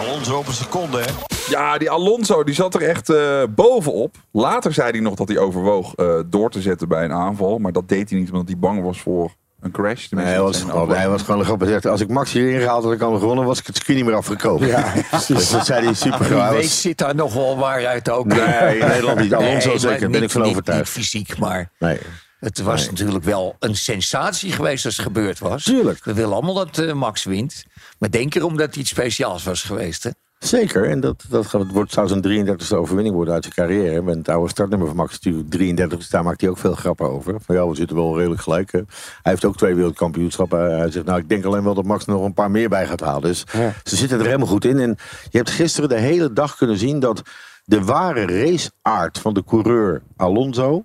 [0.00, 1.10] Alonso op een seconde, hè.
[1.48, 4.16] Ja, die Alonso die zat er echt eh, bovenop.
[4.32, 7.58] Later zei hij nog dat hij overwoog eh, door te zetten bij een aanval.
[7.58, 10.08] Maar dat deed hij niet omdat hij bang was voor een crash.
[10.10, 11.86] Nee, hij was, gewoon, hij was gewoon grappig gezegd.
[11.86, 14.16] Als ik Max hierin gehaald had, ik had gewonnen, was ik het circuit niet meer
[14.16, 14.68] afgekomen.
[14.68, 14.92] Ja,
[15.28, 16.50] dus dat zei hij super Wie graag.
[16.52, 18.36] weet zit daar nog wel waarheid ook in.
[18.36, 19.34] Nee, in Nederland niet.
[19.34, 20.80] Alonso Nee, zeker, ben ik niet- van niet- overtuigd.
[20.96, 21.98] Niet fysiek, maar Nee.
[22.42, 22.90] Het was Nee.
[22.90, 25.64] natuurlijk wel een sensatie geweest als het gebeurd was.
[25.64, 26.04] Tuurlijk.
[26.04, 27.64] We willen allemaal dat eh, Max wint.
[27.98, 30.10] Maar denk erom dat het iets speciaals was geweest, hè?
[30.38, 34.02] Zeker, en dat, dat wordt, zou zijn 33e overwinning worden uit zijn carrière.
[34.02, 37.10] Met het oude startnummer van Max natuurlijk 33, dus daar maakt hij ook veel grappen
[37.10, 37.34] over.
[37.40, 38.70] Van ja, we zitten wel redelijk gelijk.
[38.72, 38.84] Hij
[39.22, 40.78] heeft ook twee wereldkampioenschappen.
[40.78, 42.86] Hij zegt, nou, ik denk alleen wel dat Max er nog een paar meer bij
[42.86, 43.22] gaat halen.
[43.22, 43.44] Dus
[43.84, 44.78] ze zitten er helemaal goed in.
[44.78, 44.96] En
[45.30, 47.22] je hebt gisteren de hele dag kunnen zien dat
[47.64, 50.84] de ware raceaard van de coureur Alonso,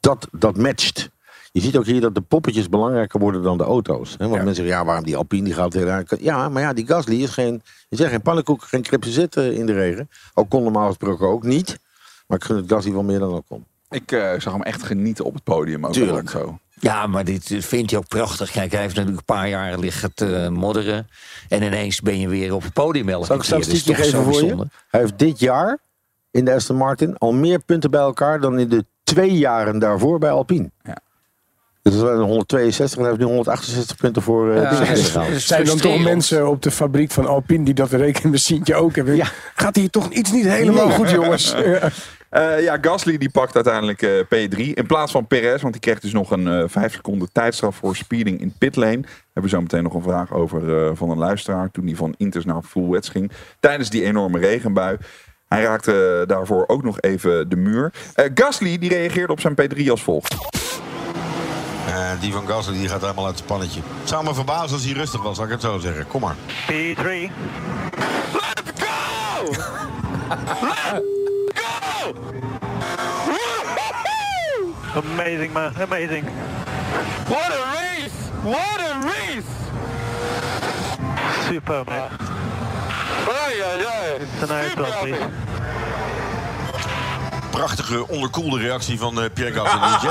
[0.00, 1.10] dat, dat matcht.
[1.52, 4.10] Je ziet ook hier dat de poppetjes belangrijker worden dan de auto's.
[4.18, 4.28] Hè?
[4.28, 7.22] Want mensen zeggen, ja, waarom die Alpine die gaat weer Ja, maar ja, die Gasly
[7.22, 10.10] is geen, is echt geen pannenkoek, geen kripse zitten in de regen.
[10.34, 11.78] Ook kon normaal gesproken ook niet.
[12.26, 13.64] Maar ik gun het Gasly wel meer dan ook kon.
[13.90, 15.86] Ik eh, zag hem echt genieten op het podium.
[15.86, 16.34] Ook Tuurlijk.
[16.34, 16.58] Alonso.
[16.80, 18.50] Ja, maar dit vindt hij ook prachtig.
[18.50, 21.08] Kijk, hij heeft natuurlijk een paar jaar liggen te modderen.
[21.48, 23.50] En ineens ben je weer op het podium elke Zal ik keer.
[23.50, 24.66] Dat is statistiek toch even zo voor je?
[24.90, 25.78] Hij heeft dit jaar
[26.30, 30.18] in de Aston Martin al meer punten bij elkaar dan in de twee jaren daarvoor
[30.18, 30.70] bij Alpine.
[30.82, 30.96] Ja.
[31.82, 34.80] Dus dat waren 162 en hij heeft nu 168 punten voor eh Ja,
[35.26, 38.96] is Zijn er dan toch mensen op de fabriek van Alpine die dat rekenmachientje ook
[38.96, 39.16] hebben?
[39.16, 39.26] Ja.
[39.54, 40.96] Gaat hier toch iets niet helemaal Nee.
[40.96, 41.54] goed, jongens?
[41.64, 41.88] Ja.
[42.56, 45.60] Eh, ja, Gasly die pakt uiteindelijk eh, P3 in plaats van Perez.
[45.62, 49.00] Want die kreeg dus nog een eh 5 seconden tijdstraf voor speeding in pitlane.
[49.00, 51.70] We hebben zo meteen nog een vraag over eh, van een luisteraar.
[51.70, 53.30] Toen hij van Inters naar full wets ging.
[53.60, 54.96] Tijdens die enorme regenbui.
[55.54, 57.92] Hij raakte daarvoor ook nog even de muur.
[58.14, 60.34] Eh, Gasly die reageerde op zijn P3 als volgt.
[61.86, 63.80] Eh, die van Gasly die gaat helemaal uit het pannetje.
[64.00, 66.06] Het zou me verbazen als hij rustig was, zal ik het zo zeggen.
[66.06, 66.34] Kom maar.
[66.66, 67.04] P3.
[68.32, 69.50] Let's go!
[70.60, 71.02] Let's
[71.54, 72.14] go!
[74.94, 76.24] Amazing man, amazing.
[77.28, 78.30] What a race!
[78.42, 79.48] What a race!
[81.48, 82.08] Super man.
[83.44, 84.26] Ai, ai, ai.
[87.50, 90.08] Prachtige onderkoelde reactie van eh, Pierre Gasly.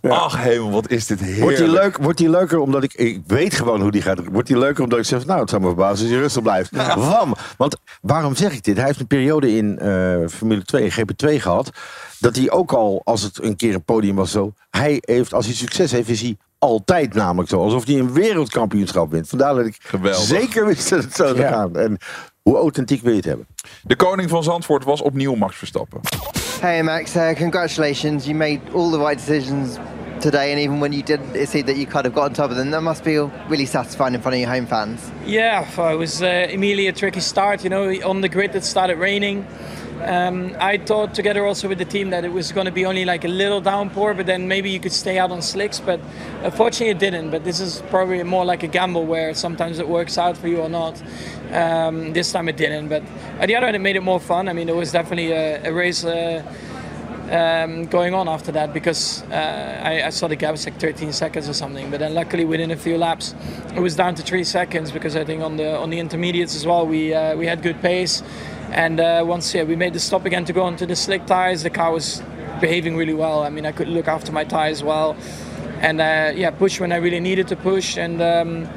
[0.00, 0.10] hè?
[0.10, 1.40] Ach hemel, wat is dit heerlijk.
[1.40, 2.94] Wordt die, leuk, wordt die leuker omdat ik...
[2.94, 4.20] Ik weet gewoon hoe die gaat.
[4.32, 5.26] Wordt die leuker omdat ik zeg...
[5.26, 6.70] Nou, het zou me verbazen als hij rustig blijft.
[6.94, 7.34] Wam!
[7.56, 8.76] Want waarom zeg ik dit?
[8.76, 11.70] Hij heeft een periode in eh, Formule 2, GP2 gehad...
[12.18, 14.52] dat hij ook al, als het een keer een podium was zo...
[14.70, 17.60] Hij heeft, als hij succes heeft, is hij altijd namelijk zo.
[17.62, 19.28] Alsof hij een wereldkampioenschap wint.
[19.28, 20.20] Vandaar dat ik Geweldig.
[20.22, 21.48] zeker wist dat het zo zou Ja.
[21.50, 21.76] gaan.
[21.76, 21.98] En
[22.42, 23.46] hoe authentiek wil je het hebben?
[23.82, 26.00] De koning van Zandvoort was opnieuw Max Verstappen.
[26.60, 28.24] Hey Max, uh, congratulations.
[28.24, 29.76] You made all the right decisions
[30.20, 32.50] today, and even when you did, it seemed that you kind of got on top
[32.50, 32.70] of them.
[32.70, 35.00] That must feel really satisfying in front of your home fans.
[35.24, 37.62] Yeah, it was uh, immediately a tricky start.
[37.62, 39.44] You know, on the grid it started raining.
[40.02, 43.04] Um, I thought together also with the team that it was going to be only
[43.04, 45.80] like a little downpour, but then maybe you could stay out on slicks.
[45.80, 46.00] But
[46.42, 47.30] unfortunately, it didn't.
[47.30, 50.60] But this is probably more like a gamble where sometimes it works out for you
[50.60, 51.02] or not.
[51.52, 52.88] Um, this time it didn't.
[52.88, 53.02] But
[53.40, 54.48] at the other end, it made it more fun.
[54.48, 56.04] I mean, it was definitely a, a race.
[56.04, 56.42] Uh,
[57.30, 61.12] um, going on after that because uh, I, I, saw the gap was like 13
[61.12, 61.90] seconds or something.
[61.90, 63.34] But then luckily within a few laps,
[63.74, 66.66] it was down to three seconds because I think on the on the intermediates as
[66.66, 68.22] well we uh, we had good pace.
[68.70, 71.62] And uh, once yeah, we made the stop again to go onto the slick tires,
[71.62, 72.22] the car was
[72.60, 73.42] behaving really well.
[73.42, 75.16] I mean, I could look after my tires well,
[75.80, 78.68] and uh, yeah, push when I really needed to push, and um,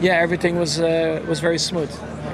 [0.00, 1.90] yeah, everything was uh, was very smooth.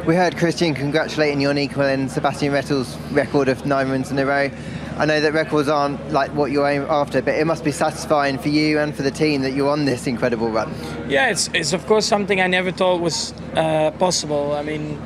[0.06, 4.50] We heard Christian congratulating Yannick and Sebastian Vettel's record of nine wins in a row.
[4.96, 8.48] I know that records aren't like what you're after, but it must be satisfying for
[8.48, 10.72] you and for the team that you're on this incredible run.
[11.08, 14.52] Yeah, it's, it's of course something I never thought was uh, possible.
[14.52, 15.00] I mean,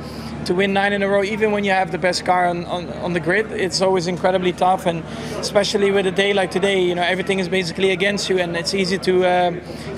[0.49, 2.89] to win nine in a row, even when you have the best car on, on,
[3.05, 4.87] on the grid, it's always incredibly tough.
[4.87, 5.03] And
[5.37, 8.73] especially with a day like today, you know, everything is basically against you, and it's
[8.73, 9.51] easy to uh,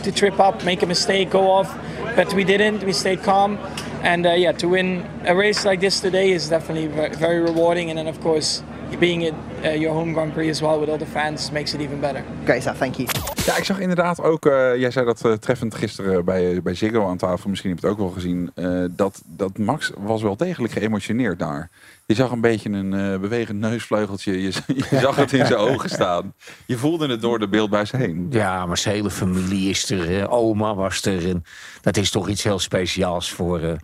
[0.03, 1.73] to trip up, make a mistake, go off.
[2.17, 2.83] But we didn't.
[2.83, 3.57] We stayed calm.
[4.03, 7.89] And uh, yeah, to win a race like this today is definitely very rewarding.
[7.89, 8.61] And then, of course,
[8.99, 11.79] being at uh, your home Grand Prix as well with all the fans makes it
[11.79, 12.25] even better.
[12.45, 13.07] Great stuff, thank you.
[13.45, 17.08] Ja, ik zag inderdaad ook, uh, jij zei dat uh, treffend gisteren bij, bij Ziggo
[17.08, 18.51] aan tafel, misschien heb je het ook wel gezien,
[18.95, 21.69] dat, dat Max was wel degelijk geëmotioneerd daar.
[22.06, 24.51] Je zag een beetje een bewegend neusvleugeltje, je,
[24.91, 26.34] zag het in zijn ogen staan.
[26.65, 28.27] Je voelde het door de beeldbuis heen.
[28.30, 31.41] Ja, maar zijn hele familie is er, oma was er.
[31.82, 33.77] Dat is toch iets heel speciaals voor...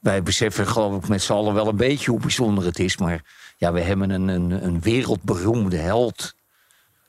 [0.00, 3.22] wij beseffen geloof ik met z'n allen wel een beetje hoe bijzonder het is, maar
[3.56, 6.34] ja, we hebben een, een, een wereldberoemde held.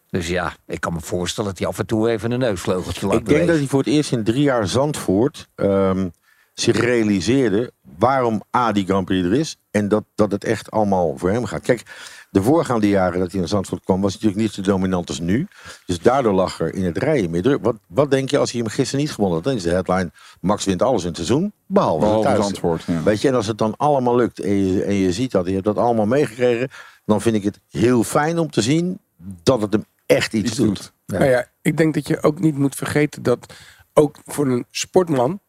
[0.10, 3.16] Dus ja, ik kan me voorstellen dat hij af en toe even een neusvleugeltje laat
[3.16, 6.12] Ik denk dat hij voor het eerst in drie jaar Zandvoort um,
[6.54, 9.58] zich realiseerde waarom A, die Grand Prix er is.
[9.72, 11.62] En dat, dat het echt allemaal voor hem gaat.
[11.62, 11.84] Kijk,
[12.30, 15.20] de voorgaande jaren dat hij naar Zandvoort kwam, was hij natuurlijk niet zo dominant als
[15.20, 15.48] nu.
[15.86, 17.64] Dus daardoor lag er in het rijden meer druk.
[17.64, 19.46] Wat, wat denk je als hij hem gisteren niet gewonnen had?
[19.46, 22.84] Dan is de headline, Max wint alles in het seizoen, behalve, behalve het Zandvoort.
[22.84, 23.04] Ja.
[23.04, 25.52] Weet je, en als het dan allemaal lukt en je, en je ziet dat, je
[25.52, 26.70] hebt dat allemaal meegekregen,
[27.06, 29.00] dan vind ik het heel fijn om te zien
[29.44, 30.68] dat het hem echt iets, iets doet.
[30.68, 30.94] doet.
[31.06, 31.18] Ja.
[31.18, 33.54] Nou ja, ik denk dat je ook niet moet vergeten dat
[33.94, 35.42] ook voor een sportman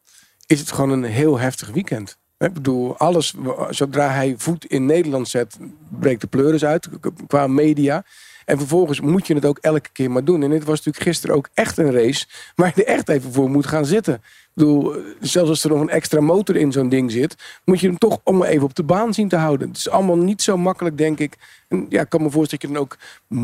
[0.47, 2.19] is het gewoon een heel heftig weekend.
[2.39, 3.35] Ik bedoel, alles,
[3.71, 6.89] zodra hij voet in Nederland zet, breekt de pleuris uit
[7.27, 8.05] qua media.
[8.45, 10.43] En vervolgens moet je het ook elke keer maar doen.
[10.43, 13.51] En dit was natuurlijk gisteren ook echt een race waar je er echt even voor
[13.51, 14.23] moet gaan zitten.
[14.59, 17.87] Ik bedoel, zelfs als er nog een extra motor in zo'n ding zit, moet je
[17.87, 19.69] hem toch om even op de baan zien te houden.
[19.69, 21.37] Het is allemaal niet zo makkelijk, denk ik.
[21.69, 22.97] En ja, ik kan me voorstellen dat je dan ook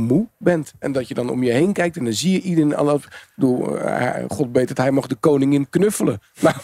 [0.08, 0.72] moe bent.
[0.78, 2.94] En dat je dan om je heen kijkt en dan zie je iedereen al.
[2.94, 6.20] Ik bedoel, uh, God weet dat hij mag de koningin knuffelen.
[6.40, 6.56] Nou,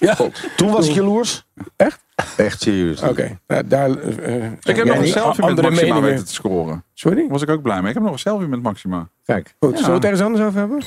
[0.00, 0.16] ja.
[0.56, 1.46] Toen was ik jaloers.
[1.76, 2.04] Echt?
[2.36, 3.00] Echt serieus.
[3.00, 3.38] Oké, okay.
[3.46, 3.90] nou, daar.
[3.90, 6.02] Uh, ik heb nog een selfie met Maxima meningen.
[6.02, 6.84] weten te scoren.
[6.94, 7.28] Sorry?
[7.28, 7.88] Was ik ook blij mee.
[7.88, 9.08] Ik heb nog een selfie met Maxima.
[9.24, 9.70] Kijk, goed.
[9.70, 9.76] Ja.
[9.76, 10.82] Zullen we het ergens anders over hebben?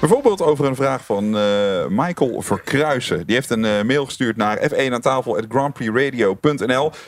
[0.00, 3.26] Bijvoorbeeld over een vraag van uh, Michael Verkruisen.
[3.26, 5.36] Die heeft een uh, mail gestuurd naar f1 aan tafel.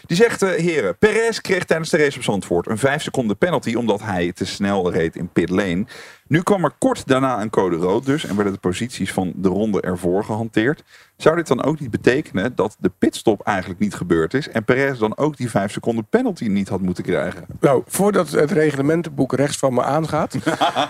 [0.06, 3.74] Die zegt, uh, heren, Perez kreeg tijdens de race op Zandvoort een 5 seconden penalty
[3.74, 5.84] omdat hij te snel reed in pit lane.
[6.26, 9.48] Nu kwam er kort daarna een code rood dus en werden de posities van de
[9.48, 10.84] ronde ervoor gehanteerd.
[11.16, 14.98] Zou dit dan ook niet betekenen dat de pitstop eigenlijk niet gebeurd is en Perez
[14.98, 17.46] dan ook die 5 seconden penalty niet had moeten krijgen?
[17.60, 20.34] Nou, voordat het reglementenboek rechts van me aangaat.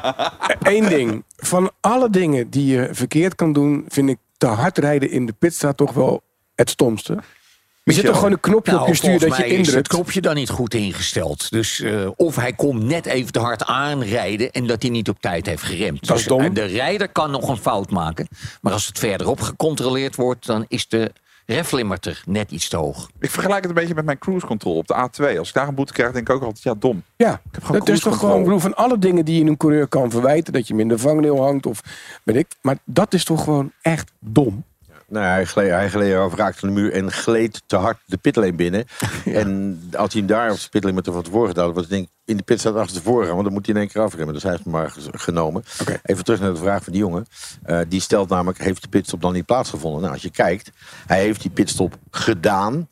[0.63, 1.25] Eén ding.
[1.37, 5.35] Van alle dingen die je verkeerd kan doen, vind ik te hard rijden in de
[5.39, 6.23] pitstraat toch wel
[6.55, 7.19] het stomste.
[7.85, 9.69] Er zit toch gewoon een knopje nou, op je stuur dat je indrukt.
[9.69, 11.51] is het knopje dan niet goed ingesteld.
[11.51, 15.21] Dus uh, of hij komt net even te hard aanrijden en dat hij niet op
[15.21, 16.01] tijd heeft geremd.
[16.01, 16.41] Dat dus, is dom.
[16.41, 18.29] En de rijder kan nog een fout maken.
[18.61, 21.13] Maar als het verderop gecontroleerd wordt, dan is de
[21.47, 23.11] reflimmerter net iets te hoog.
[23.21, 25.39] Ik vergelijk het een beetje met mijn cruise control op de A2.
[25.39, 27.03] Als ik daar een boete krijg, denk ik ook altijd, ja, dom.
[27.17, 29.57] Ja, ik heb gewoon dat is toch gewoon, bedoel, van alle dingen die je een
[29.57, 31.81] coureur kan verwijten, dat je hem in de vangrail hangt of
[32.23, 32.47] weet ik.
[32.61, 34.65] Maar dat is toch gewoon echt dom.
[35.13, 38.53] Nou, hij gleed, hij gleed over raakte de muur en gleed te hard de pitlane
[38.53, 38.85] binnen.
[39.25, 42.05] En als hij hem daar op de pitlane met de van tevoren gedaan was, denk
[42.05, 44.03] ik in de pit staat achter tevoren gaan, want dan moet hij in één keer
[44.03, 44.35] afremmen.
[44.35, 45.65] Dus hij heeft hem maar genomen.
[45.81, 46.01] Okay.
[46.03, 47.27] Even terug naar de vraag van die jongen.
[47.67, 50.01] Uh, die stelt namelijk, heeft de pitstop dan niet plaatsgevonden?
[50.01, 50.71] Nou, als je kijkt,
[51.07, 52.89] hij heeft die pitstop gedaan.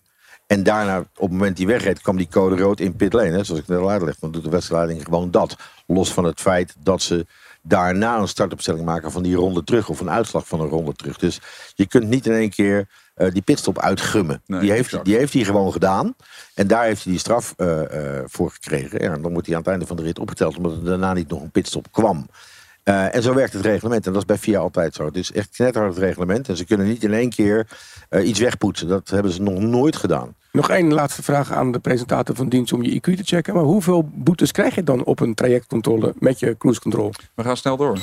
[0.47, 3.31] En daarna, op het moment die wegreed, kwam die code rood in pitlane.
[3.31, 4.19] Hè, zoals ik net al uitleg.
[4.19, 5.57] Dan doet de wedstrijdleiding gewoon dat.
[5.87, 7.27] Los van het feit dat ze
[7.63, 9.89] daarna een startopstelling maken van die ronde terug.
[9.89, 11.19] Of een uitslag van een ronde terug.
[11.19, 11.41] Dus
[11.75, 14.43] je kunt niet in één keer uh, die pitstop uitgummen.
[14.47, 16.15] Nee, die, heeft, die heeft hij gewoon gedaan.
[16.55, 19.03] En daar heeft hij die straf uh, uh, voor gekregen.
[19.03, 20.57] Ja, dan wordt hij aan het einde van de rit opgeteld.
[20.57, 22.29] Omdat er daarna niet nog een pitstop kwam.
[22.85, 24.07] Uh, en zo werkt het reglement.
[24.07, 25.05] En dat is bij FIA altijd zo.
[25.05, 26.49] Het is echt net hard het reglement.
[26.49, 27.67] En ze kunnen niet in één keer
[28.11, 28.89] uh, iets wegpoetsen.
[28.89, 30.35] Dat hebben ze nog nooit gedaan.
[30.53, 33.55] Nog één laatste vraag aan de presentator van dienst om je IQ te checken.
[33.55, 37.13] Maar hoeveel boetes krijg je dan op een trajectcontrole met je cruise control?
[37.35, 37.99] We gaan snel door.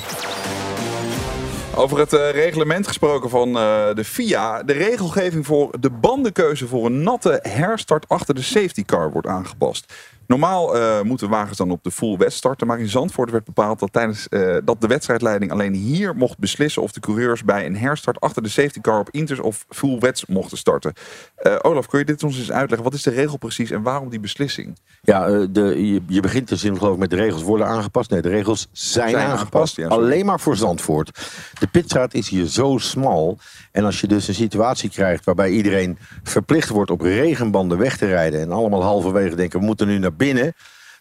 [1.74, 4.62] Over het eh, reglement gesproken van eh, de FIA.
[4.62, 9.92] De regelgeving voor de bandenkeuze voor een natte herstart achter de safety car wordt aangepast.
[10.28, 12.66] Normaal eh, moeten wagens dan op de full wet starten.
[12.66, 16.82] Maar in Zandvoort werd bepaald dat, tijdens, eh, dat de wedstrijdleiding alleen hier mocht beslissen
[16.82, 20.26] of de coureurs bij een herstart achter de safety car op inters of full wets
[20.26, 20.92] mochten starten.
[21.36, 22.84] Eh, Olaf, kun je dit ons eens uitleggen?
[22.84, 24.78] Wat is de regel precies en waarom die beslissing?
[25.02, 28.10] Ja, de, je, je begint de zin geloof ik met de regels worden aangepast.
[28.10, 29.40] Nee, de regels zijn, Zijn aangepast.
[29.40, 31.18] aangepast, ja, alleen maar voor Zandvoort.
[31.58, 33.38] De pitstraat is hier zo smal.
[33.72, 38.06] En als je dus een situatie krijgt waarbij iedereen verplicht wordt op regenbanden weg te
[38.06, 38.40] rijden.
[38.40, 40.54] En allemaal halverwege denken we moeten nu naar binnen.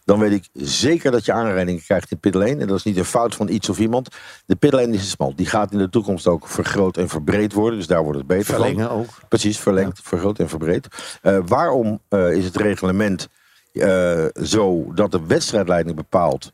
[0.07, 2.57] Dan weet ik zeker dat je aanrijdingen krijgt in pitlane.
[2.57, 4.09] En dat is niet een fout van iets of iemand.
[4.45, 5.36] De pitlane is smal.
[5.36, 7.80] Die gaat in de toekomst ook vergroot en verbreed worden.
[7.80, 8.55] Dus daar wordt het beter van.
[8.55, 9.20] Verlengen ook.
[9.30, 10.88] Precies, verlengd, vergroot en verbreed.
[11.22, 13.28] Eh, waarom eh, is het reglement
[13.74, 16.51] eh, zo dat de wedstrijdleiding bepaalt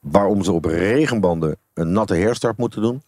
[0.00, 3.02] waarom ze op regenbanden een natte herstart moeten doen?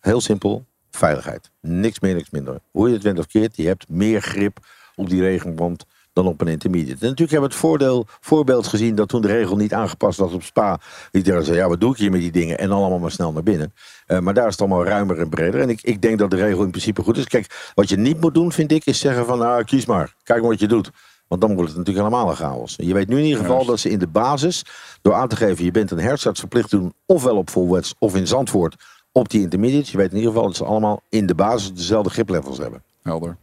[0.00, 1.50] Heel simpel, veiligheid.
[1.60, 2.60] Niks meer, niks minder.
[2.70, 4.58] Hoe je het went of keert, je hebt meer grip
[4.94, 7.00] op die regenband dan op een intermediate.
[7.00, 10.32] En natuurlijk hebben we het voordeel, voorbeeld gezien dat toen de regel niet aangepast was
[10.32, 10.80] op Spa,
[11.12, 12.58] iedereen zei, ja, wat doe ik hier met die dingen?
[12.58, 13.74] En allemaal maar snel naar binnen.
[14.06, 15.60] Eh, maar daar is het allemaal ruimer en breder.
[15.60, 17.24] En ik, ik denk dat de regel in principe goed is.
[17.24, 20.14] Kijk, wat je niet moet doen, vind ik, is zeggen van, nou, kies maar.
[20.22, 20.90] Kijk maar wat je doet.
[21.28, 22.74] Want dan wordt het natuurlijk helemaal een chaos.
[22.76, 24.64] Je weet nu in ieder geval dat ze in de basis,
[25.02, 27.94] door aan te geven, je bent een herstart verplicht te doen, ofwel op full wets
[27.98, 28.76] of in Zandvoort
[29.12, 29.90] op die intermediates.
[29.90, 32.82] Je weet in ieder geval dat ze allemaal in de basis dezelfde griplevels hebben.
[33.04, 33.36] Helder.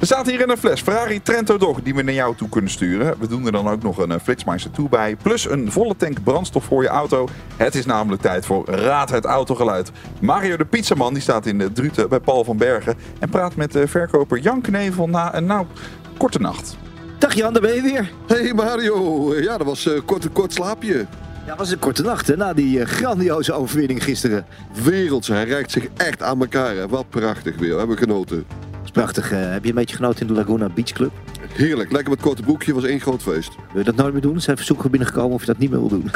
[0.00, 2.70] Er staat hier in een fles Ferrari Trento Dog die we naar jou toe kunnen
[2.70, 3.18] sturen.
[3.18, 5.16] We doen er dan ook nog een uh, Flitsmeister toe bij.
[5.22, 7.28] Plus een volle tank brandstof voor je auto.
[7.56, 9.90] Het is namelijk tijd voor Raad het Autogeluid.
[10.20, 12.96] Mario de Pizzaman die staat in de Druten bij Paul van Bergen.
[13.18, 15.66] En praat met de verkoper Jan Knevel na een nou
[16.16, 16.76] korte nacht.
[17.18, 18.10] Dag Jan, daar ben je weer.
[18.26, 20.96] Hey Mario, ja dat was een kort, kort slaapje.
[20.96, 21.06] Ja,
[21.46, 24.46] dat was een korte nacht hè, na die eh, grandioze overwinning gisteren.
[24.82, 26.74] Werelds, hij reikt zich echt aan elkaar.
[26.76, 26.88] Hè.
[26.88, 28.46] Wat prachtig weer, we hebben genoten.
[28.94, 29.32] Prachtig.
[29.32, 31.12] eh, heb je een beetje genoten in de Laguna Beach Club?
[31.52, 33.52] Heerlijk, lekker met korte broekje, was één groot feest.
[33.72, 34.34] Wil je dat nooit meer doen?
[34.34, 36.10] Er zijn verzoeken binnengekomen of je dat niet meer wil doen.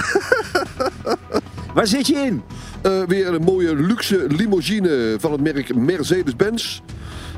[1.74, 2.43] Waar zit je in?
[2.83, 6.81] Eh, weer een mooie luxe limousine van het merk Mercedes-Benz.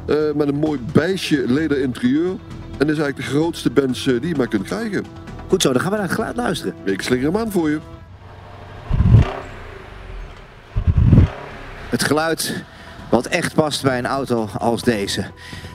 [0.06, 2.28] Eh, met een mooi beige leder interieur.
[2.28, 5.04] En dat is eigenlijk de grootste Benz die je maar kunt krijgen.
[5.48, 6.74] Goed zo, dan gaan we naar het geluid luisteren.
[6.84, 7.78] Ik slinger hem aan voor je.
[11.88, 12.64] Het geluid
[13.10, 15.24] wat echt past bij een auto als deze.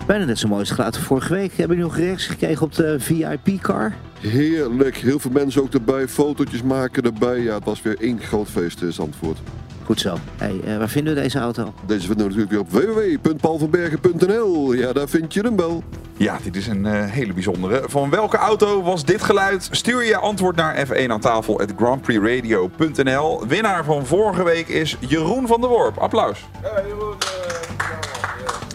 [0.08, 1.54] Bijna net zo mooi als geluid vorige week.
[1.56, 3.94] Hebben jullie nog reacties gekregen op de VIP-car?
[4.20, 7.40] Heerlijk, heel veel mensen ook erbij, fotootjes maken erbij.
[7.40, 9.40] Ja, het was weer één groot feest in Zandvoort.
[9.86, 10.16] Goed zo.
[10.38, 11.74] Hey, eh, waar vinden we deze auto?
[11.86, 14.74] Deze vinden we natuurlijk weer op www.paulvanbergen.nl.
[14.74, 15.84] Ja, daar vind je hem wel.
[16.18, 17.84] Ja, dit is een eh, hele bijzondere.
[17.88, 19.68] Van welke auto was dit geluid?
[19.72, 23.48] Stuur je antwoord naar F1 aan tafel at grandprixradio.nl.
[23.48, 25.98] Winnaar van vorige week is Jeroen van der Worp.
[25.98, 26.46] Applaus.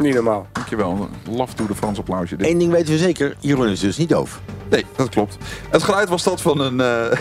[0.00, 0.46] Niet normaal.
[0.52, 1.08] Dankjewel.
[1.30, 2.36] Laf toe de Frans applausje.
[2.36, 2.46] Dit.
[2.46, 4.40] Eén ding weten we zeker, Jeroen is dus niet doof.
[4.70, 5.38] Nee, dat klopt.
[5.70, 6.80] Het geluid was dat van een.
[6.80, 7.10] eh,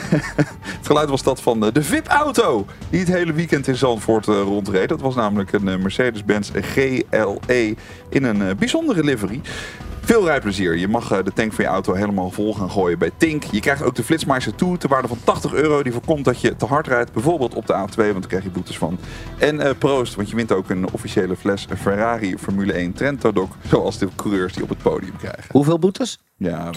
[0.78, 2.66] het geluid was dat van eh, de VIP-auto.
[2.90, 4.90] Die het hele weekend in Zandvoort eh, rondreed.
[4.90, 7.76] Dat was namelijk een Mercedes-Benz GLE
[8.10, 9.42] in een bijzondere livery.
[10.10, 10.78] Veel rijplezier.
[10.78, 13.44] Je mag eh, de tank van je auto helemaal vol gaan gooien bij Tink.
[13.44, 15.84] Je krijgt ook de Flitsmeister toe ter waarde van 80 euro.
[15.84, 17.14] Die voorkomt dat je te hard rijdt.
[17.14, 19.00] Bijvoorbeeld op de A2, want daar krijg je boetes van.
[19.38, 23.50] En eh, proost, want je wint ook een officiële fles Ferrari Formule 1 Trento Doc.
[23.68, 25.44] Zoals de coureurs die op het podium krijgen.
[25.52, 26.20] Hoeveel boetes?
[26.38, 26.70] Ja.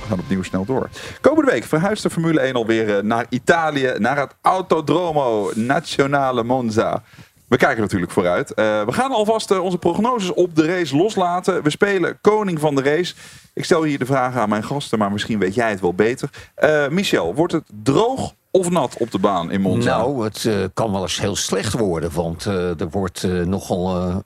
[0.00, 0.88] We gaan opnieuw snel door.
[1.20, 7.02] Komende week verhuist de Formule 1 alweer eh, naar Italië, naar het Autodromo Nazionale Monza.
[7.48, 8.54] We kijken natuurlijk vooruit.
[8.54, 11.62] Eh, we gaan alvast eh, onze prognoses op de race loslaten.
[11.62, 13.14] We spelen koning van de race.
[13.54, 16.30] Ik stel hier de vraag aan mijn gasten, maar misschien weet jij het wel beter.
[16.54, 19.96] Eh, Michel, wordt het droog of nat op de baan in Monza?
[19.96, 22.12] Nou, het kan wel eens heel slecht worden.
[22.12, 24.22] Want er wordt eh, nogal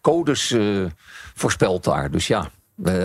[0.00, 0.56] codes
[1.34, 2.10] voorspeld daar.
[2.10, 2.50] Dus ja,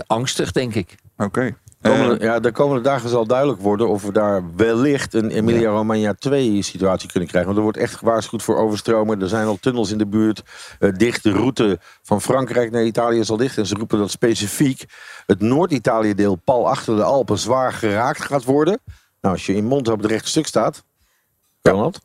[0.07, 0.95] angstig denk ik.
[1.17, 1.55] Oké.
[1.84, 6.61] Komende, ja, de komende dagen zal duidelijk worden of we daar wellicht een Emilia-Romagna 2
[6.61, 7.45] situatie kunnen krijgen.
[7.49, 9.21] Want er wordt echt gewaarschuwd voor overstromen.
[9.21, 10.43] Er zijn al tunnels in de buurt.
[10.79, 13.57] Eh, dicht de route van Frankrijk naar Italië is al dicht.
[13.57, 14.86] En ze roepen dat specifiek
[15.25, 18.79] het Noord-Italië deel pal achter de Alpen zwaar geraakt gaat worden.
[19.21, 20.84] Nou, als je in Monza op het rechte stuk staat,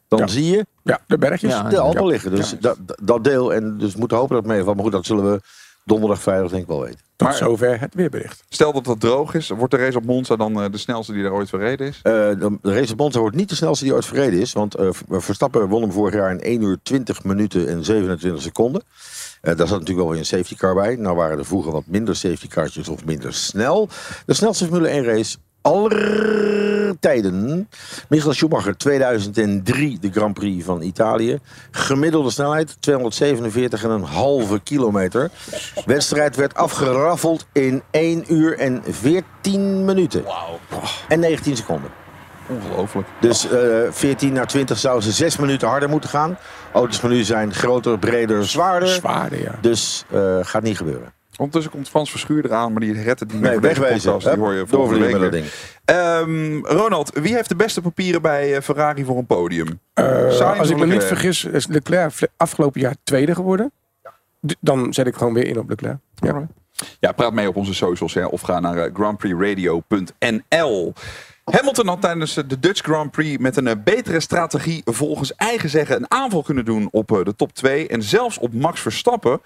[0.09, 1.55] dan zie je Ja, de bergjes.
[1.69, 2.09] de Alpen Ja.
[2.09, 2.31] liggen.
[2.35, 2.57] Dus Ja.
[2.61, 4.75] dat, dat deel, en dus we moeten hopen dat het meevalt.
[4.75, 5.41] Maar goed, dat zullen we
[5.89, 7.01] donderdag, vrijdag denk ik wel weten.
[7.17, 8.45] Tot Maar- zover het weerbericht.
[8.49, 11.25] Stel dat het droog is, wordt de race op Monza dan eh, de snelste die
[11.25, 12.01] er ooit verreden is?
[12.03, 14.53] Eh, de, de race op Monza wordt niet de snelste die ooit verreden is.
[14.53, 18.83] Want eh, Verstappen won hem vorig jaar in 1 uur 20 minuten en 27 seconden.
[19.41, 20.97] Daar zat natuurlijk wel weer een safety car bij.
[20.97, 23.89] Nou waren er vroeger wat minder safety cartjes of minder snel.
[24.27, 25.37] De snelste Formule 1 race
[25.69, 27.69] aller tijden.
[28.09, 31.39] Michael Schumacher 2003 de Grand Prix van Italië.
[31.71, 35.31] Gemiddelde snelheid 247,5 kilometer.
[35.85, 40.25] Wedstrijd werd afgeraffeld in 1 uur en 14 minuten.
[41.09, 41.91] En 19 seconden.
[42.49, 43.09] Ongelooflijk.
[43.21, 43.59] Dus eh
[43.91, 46.39] 14 naar 20 zouden ze 6 minuten harder moeten gaan.
[46.73, 48.89] Auto's van nu zijn groter, breder, zwaarder.
[48.89, 49.55] Zwaarder, ja.
[49.61, 51.18] Dus eh gaat niet gebeuren.
[51.39, 54.13] Ondertussen komt Frans Verschuur eraan, maar die redt het niet meer Nee, voor deze wegwezen.
[54.13, 54.35] podcast.
[54.35, 55.45] Die hoor je volgende week
[55.85, 59.81] Ehm, Ronald, wie heeft de beste papieren bij eh, Ferrari voor een podium?
[59.95, 63.73] Eh, als ik me niet vergis, is Leclerc afgelopen jaar tweede geworden.
[64.61, 65.97] Dan zet ik gewoon weer in op Leclerc.
[66.15, 66.49] Ja.
[67.01, 70.93] Ja, praat mee op onze socials hè, of ga naar eh, grandprixradio.nl.
[71.45, 76.11] Hamilton had tijdens de Dutch Grand Prix met een betere strategie volgens eigen zeggen een
[76.11, 79.41] aanval kunnen doen op de top 2 en zelfs op Max Verstappen.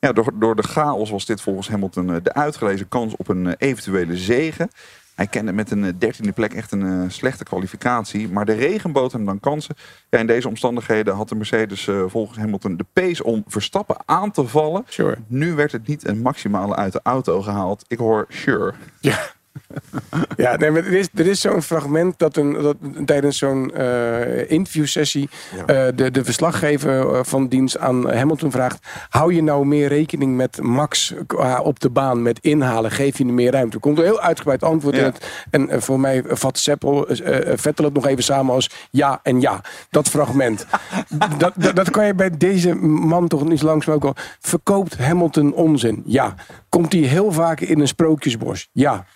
[0.00, 3.46] Ja, door, door de chaos was dit volgens Hamilton eh, de uitgelezen kans op een
[3.46, 4.68] eh, eventuele zege.
[5.14, 8.28] Hij kende met een eh, dertiende plek echt een slechte kwalificatie.
[8.28, 9.74] Maar de regen bood hem dan kansen.
[10.10, 14.46] Ja, in deze omstandigheden had de Mercedes volgens Hamilton de pace om Verstappen aan te
[14.46, 14.84] vallen.
[15.26, 17.84] Nu werd het niet een maximale uit de auto gehaald.
[17.88, 18.74] Ik hoor sure.
[19.00, 19.18] Ja,
[20.58, 25.28] nee, maar er is, er is zo'n fragment dat, een, dat tijdens zo'n eh interviewsessie
[25.66, 30.36] eh, de, de verslaggever eh, van dienst aan Hamilton vraagt: hou je nou meer rekening
[30.36, 31.14] met Max
[31.62, 32.90] op de baan met inhalen?
[32.90, 33.74] Geef je hem meer ruimte?
[33.74, 35.00] Er komt een heel uitgebreid antwoord Ja.
[35.00, 35.46] in het.
[35.50, 37.06] En voor mij vat Seppel,
[37.54, 39.60] Vettel het nog even samen als ja en ja.
[39.90, 40.66] Dat fragment.
[41.38, 44.14] dat, dat, dat kan je bij deze man toch niet langzaam ook al.
[44.40, 46.02] Verkoopt Hamilton onzin?
[46.06, 46.34] Ja.
[46.68, 48.68] Komt hij heel vaak in een sprookjesbos?
[48.72, 49.06] Ja.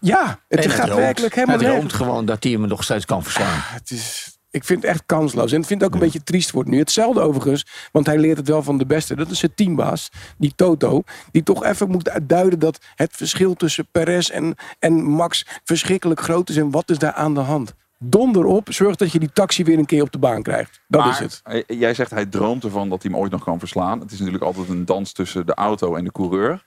[0.00, 3.22] Ja, het En gaat werkelijk helemaal Hij droomt gewoon dat hij hem nog steeds kan
[3.22, 3.58] verslaan.
[3.60, 5.52] Het is, ik vind het echt kansloos.
[5.52, 6.78] En ik vind het ook een beetje triest wordt nu.
[6.78, 9.16] Hetzelfde overigens, want hij leert het wel van de beste.
[9.16, 11.02] Dat is zijn teambaas, die Toto.
[11.30, 16.48] Die toch even moet duiden dat het verschil tussen Perez en, en Max verschrikkelijk groot
[16.48, 16.56] is.
[16.56, 17.74] En wat is daar aan de hand?
[17.98, 20.80] Donder op, zorg dat je die taxi weer een keer op de baan krijgt.
[20.88, 21.64] Dat Maar, is het.
[21.66, 24.00] Jij zegt hij droomt ervan dat hij hem ooit nog kan verslaan.
[24.00, 26.64] Het is natuurlijk altijd een dans tussen de auto en de coureur.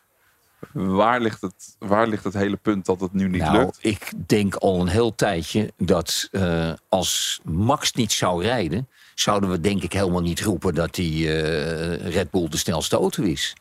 [0.74, 3.78] Waar ligt het, waar ligt het hele punt dat het nu niet Nou, lukt?
[3.82, 9.60] ik denk al een heel tijdje dat eh, als Max niet zou rijden, zouden we
[9.60, 13.55] denk ik helemaal niet roepen dat die eh, Red Bull de snelste auto is.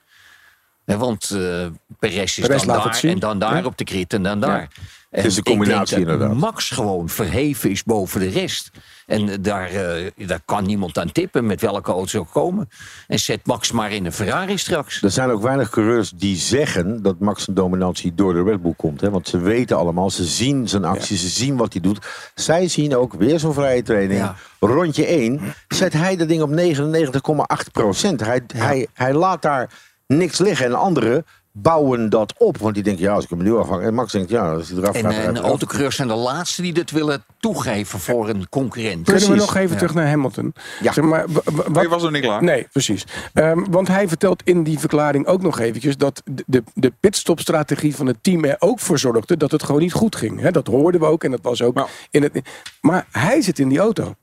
[0.96, 1.66] Want eh
[1.98, 3.64] Perez is Perez dan daar en dan daar Ja.
[3.64, 4.68] op de grid en dan daar.
[5.10, 6.36] En Het is denk combinatie dat inderdaad.
[6.36, 8.70] Max gewoon verheven is boven de rest.
[9.06, 12.68] En daar, eh, daar kan niemand aan tippen met welke auto ze ook komen.
[13.06, 15.02] En zet Max maar in een Ferrari straks.
[15.02, 18.74] Er zijn ook weinig coureurs die zeggen dat Max een dominantie door de Red Bull
[18.76, 19.00] komt.
[19.00, 19.10] Hè?
[19.10, 22.06] Want ze weten allemaal, ze zien zijn acties, ze zien wat hij doet.
[22.34, 24.30] Zij zien ook weer zo'n vrije training.
[24.60, 28.20] Rondje 1 zet hij de ding op 99,8 procent.
[28.20, 29.70] Hij, hij, hij laat daar
[30.08, 30.66] niks liggen.
[30.66, 32.58] En anderen bouwen dat op.
[32.58, 33.82] Want die denken, ja, als ik hem nu afhang.
[33.82, 35.24] En Max denkt, ja, als hij eraf En, gaat...
[35.24, 39.04] en autocoureurs zijn de laatste die dat willen toegeven voor een concurrent.
[39.06, 39.76] Kunnen we nog even Ja.
[39.76, 40.54] terug naar Hamilton?
[40.82, 40.92] Ja.
[40.92, 42.42] Zeg maar, wat- je was nog niet klaar.
[42.42, 43.04] Nee, precies.
[43.34, 45.96] Ehm, want hij vertelt in die verklaring ook nog eventjes...
[45.96, 49.36] dat de, de, de pitstopstrategie van het team er ook voor zorgde...
[49.36, 50.40] dat het gewoon niet goed ging.
[50.40, 52.40] Hè, dat hoorden we ook en dat was ook in het...
[52.80, 54.14] Maar hij zit in die auto.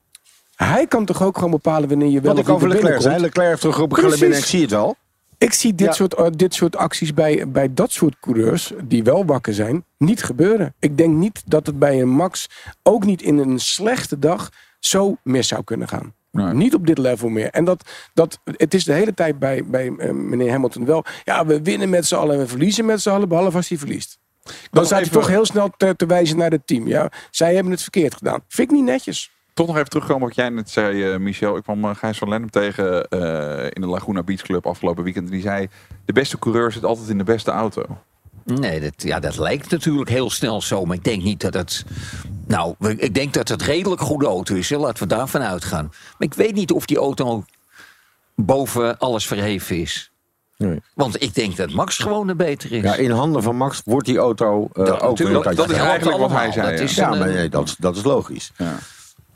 [0.56, 3.20] Hij kan toch ook gewoon bepalen wanneer je wel Wat ik over er Leclerc zei.
[3.20, 4.48] Leclerc heeft toch er binnen, ik Precies.
[4.48, 4.96] zie het wel.
[5.38, 5.92] Ik zie dit, Ja.
[5.92, 10.22] soort, eh, dit soort acties bij, bij dat soort coureurs, die wel wakker zijn, niet
[10.22, 10.74] gebeuren.
[10.78, 12.46] Ik denk niet dat het bij een Max,
[12.82, 16.14] ook niet in een slechte dag, zo mis zou kunnen gaan.
[16.52, 17.50] Niet op dit level meer.
[17.50, 21.04] En dat, dat, het is de hele tijd bij, bij eh, meneer Hamilton wel.
[21.24, 23.78] Ja, we winnen met z'n allen en we verliezen met z'n allen, behalve als hij
[23.78, 24.18] verliest.
[24.70, 26.86] Dan staat hij toch heel snel te, te wijzen naar het team.
[26.88, 28.40] Ja, zij hebben het verkeerd gedaan.
[28.48, 29.30] Vind ik niet netjes.
[29.56, 31.56] Toch nog even terugkomen op wat jij net zei, eh, Michel.
[31.56, 35.30] Ik kwam eh, Gijs van Lennep tegen eh, in de Laguna Beach Club afgelopen weekend.
[35.30, 35.68] Die zei,
[36.04, 37.82] de beste coureur zit altijd in de beste auto.
[38.44, 40.84] Nee, dat, ja, dat lijkt natuurlijk heel snel zo.
[40.84, 41.84] Maar ik denk niet dat het.
[42.46, 44.70] Nou, ik denk dat het redelijk goede auto is.
[44.70, 44.76] Hè.
[44.76, 45.84] Laten we daarvan uitgaan.
[45.90, 47.44] Maar ik weet niet of die auto
[48.34, 50.10] boven alles verheven is.
[50.56, 50.80] Nee.
[50.94, 52.82] Want ik denk dat Max gewoon er beter is.
[52.82, 55.18] Ja, in handen van Max wordt die auto eh, Dat ook natuurlijk.
[55.18, 56.84] weer een kantje Dat is eigenlijk wat hij zei, Dat ja.
[56.84, 58.52] is ja, een, maar nee, dat, dat is logisch.
[58.56, 58.78] Ja.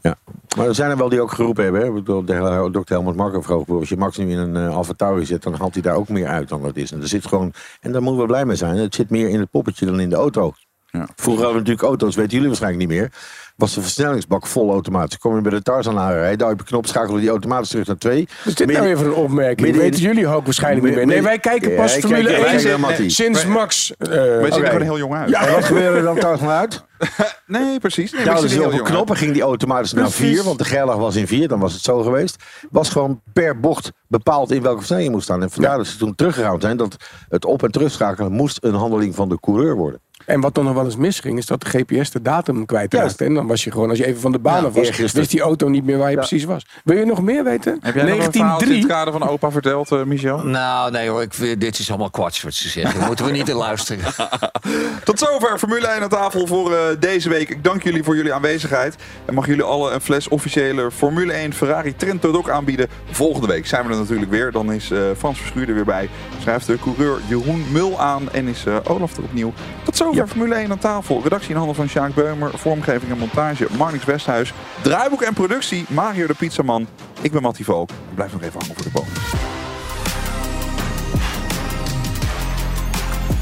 [0.00, 0.18] Ja.
[0.56, 1.80] Maar er zijn er wel die ook geroepen hebben.
[1.80, 2.02] Hè?
[2.02, 2.92] De Dr.
[2.92, 5.74] Helmut Marko vroeg, als je Max nu in een uh, Alfa Tauri zet, dan haalt
[5.74, 6.92] hij daar ook meer uit dan dat is.
[6.92, 8.76] En, er zit gewoon, en daar moeten we blij mee zijn.
[8.76, 10.52] Het zit meer in het poppetje dan in de auto.
[10.90, 13.12] Vroeger hadden we natuurlijk auto's, weten jullie waarschijnlijk niet meer.
[13.56, 15.18] Was de versnellingsbak vol automatisch.
[15.18, 17.96] Kom je bij de Tarzan aanrijden, duw je op knop, schakelde die automatisch terug naar
[17.96, 18.28] twee.
[18.38, 19.60] Wat is dit nou weer voor een opmerking?
[19.60, 21.06] midden Weten jullie ook waarschijnlijk niet meer.
[21.06, 23.10] Nee, wij kijken Ja, pas ik Formule kijk- wij 1 zijn Mattie.
[23.10, 23.92] sinds Max.
[23.98, 24.60] eh, Wij zien oké.
[24.60, 25.28] er gewoon heel jong uit.
[25.30, 25.46] Ja.
[25.46, 26.84] En wat gebeurde er dan Tarzan uit?
[27.46, 28.12] Nee, precies.
[28.12, 30.34] Nee, Ja, dus zien er op heel een knop en ging die automatisch naar Precies.
[30.34, 32.36] 4, want de geirlag was in 4, dan was het zo geweest.
[32.70, 35.42] Was gewoon per bocht bepaald in welke versnelling je moest staan.
[35.42, 36.96] En vandaar dat ze toen teruggegaan zijn dat
[37.28, 40.00] het op- en terugschakelen moest een handeling van de coureur worden.
[40.30, 43.24] En wat dan nog wel eens misging, is dat de GPS de datum kwijtraakte.
[43.24, 45.30] En dan was je gewoon, als je even van de baan Ja, af was, wist
[45.30, 46.66] die auto niet meer waar je precies was.
[46.84, 47.78] Wil je nog meer weten?
[47.80, 48.78] Heb jij nog een verhaal in 1903.
[48.78, 50.38] het kader van opa verteld, eh, Michel?
[50.44, 52.98] Nou, nee hoor, ik, vind- dit is allemaal kwats wat ze zeggen.
[52.98, 54.04] Daar moeten we niet in luisteren.
[55.04, 57.48] Tot zover Formule 1 aan tafel voor eh, deze week.
[57.48, 58.96] Ik dank jullie voor jullie aanwezigheid.
[59.24, 62.88] En mag jullie alle een fles officiële Formule 1 Ferrari Trento Doc aanbieden.
[63.10, 64.52] Volgende week zijn we er natuurlijk weer.
[64.52, 66.08] Dan is eh, Frans Verschuur er weer bij.
[66.40, 68.32] Schrijft de coureur Jeroen Mul aan.
[68.32, 69.52] En is eh, Olaf er opnieuw.
[69.84, 71.20] Tot zover Formule 1 aan tafel.
[71.22, 72.58] Redactie in handen van Sjaak Beumer.
[72.58, 74.52] Vormgeving en montage Marnix Westhuis.
[74.82, 76.86] Draaiboek en productie Mario de Pizzaman.
[77.20, 77.90] Ik ben Mattie Valk.
[78.14, 79.18] Blijf nog even hangen voor de bonus.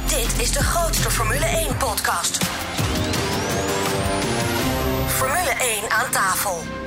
[0.08, 2.44] Dit is de grootste Formule 1 podcast.
[5.06, 6.77] Formule 1 aan tafel.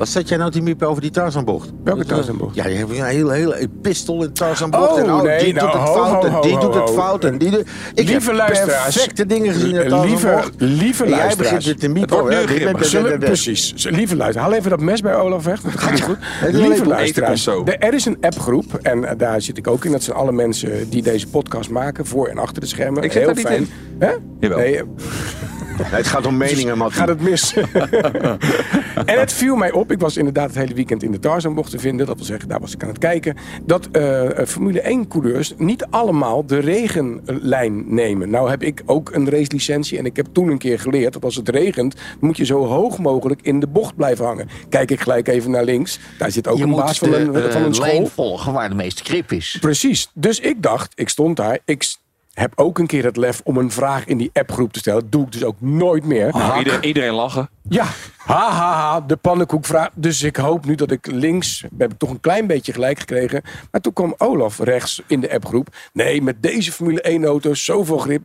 [0.00, 1.70] Wat zet jij nou die miep over die Tarzanbocht?
[1.84, 2.54] Welke Tarzanbocht?
[2.54, 4.90] Ja, je hebt een hele, hele pistol in Tarzanbocht.
[4.92, 6.90] Oh, en oh, nee, die nou, doet het fout ho, en die ho, doet het
[6.90, 7.60] fout en die doet...
[7.94, 8.94] Ik Lieve heb luisteraars.
[8.94, 10.54] perfecte dingen gezien in Lieve- Tarzanbocht.
[10.58, 12.16] lieve En jij begint weer te miepen.
[12.16, 12.84] Het wordt nu grimmig.
[12.84, 13.72] Zullen- Precies.
[13.76, 15.60] Lieve luisteraars, haal even dat mes bij Olaf weg.
[15.60, 16.18] want Dat gaat niet goed.
[16.50, 19.92] Lieve luisteraars, er is een appgroep en eh, daar zit ik ook in.
[19.92, 23.02] Dat zijn alle mensen die deze podcast maken, voor en achter de schermen.
[23.02, 23.60] Ik zit Heel daar niet fijn.
[23.60, 23.68] in.
[23.98, 24.10] Hè?
[24.40, 24.58] Jawel.
[24.58, 24.82] Nee, eh,
[25.82, 26.98] Nee, het gaat om meningen, Mattie.
[26.98, 27.54] gaat het mis.
[29.12, 31.78] en het viel mij op, ik was inderdaad het hele weekend in de Tarzanbocht te
[31.78, 32.06] vinden.
[32.06, 33.36] Dat wil zeggen, daar was ik aan het kijken.
[33.62, 38.30] Dat eh, eh, Formule 1 coureurs niet allemaal de regenlijn nemen.
[38.30, 41.36] Nou heb ik ook een racelicentie en ik heb toen een keer geleerd dat als
[41.36, 44.48] het regent, moet je zo hoog mogelijk in de bocht blijven hangen.
[44.68, 45.98] Kijk ik gelijk even naar links.
[46.18, 47.86] Daar zit ook je een moet baas van de een, eh, van een school.
[47.86, 49.56] lijn volgen waar de meeste grip is.
[49.60, 50.10] Precies.
[50.14, 51.58] Dus ik dacht, ik stond daar.
[51.64, 51.82] Ik
[52.40, 55.00] heb ook een keer het lef om een vraag in die appgroep te stellen.
[55.00, 56.32] Dat doe ik dus ook nooit meer.
[56.32, 57.50] Nou, iedereen, iedereen lachen.
[57.68, 57.84] Ja,
[58.16, 59.90] ha, ha, ha, de pannenkoekvraag.
[59.94, 63.42] Dus ik hoop nu dat ik links, heb ik toch een klein beetje gelijk gekregen.
[63.70, 65.68] Maar toen kwam Olaf rechts in de appgroep.
[65.92, 68.22] Nee, met deze Formule 1 auto's, zoveel grip.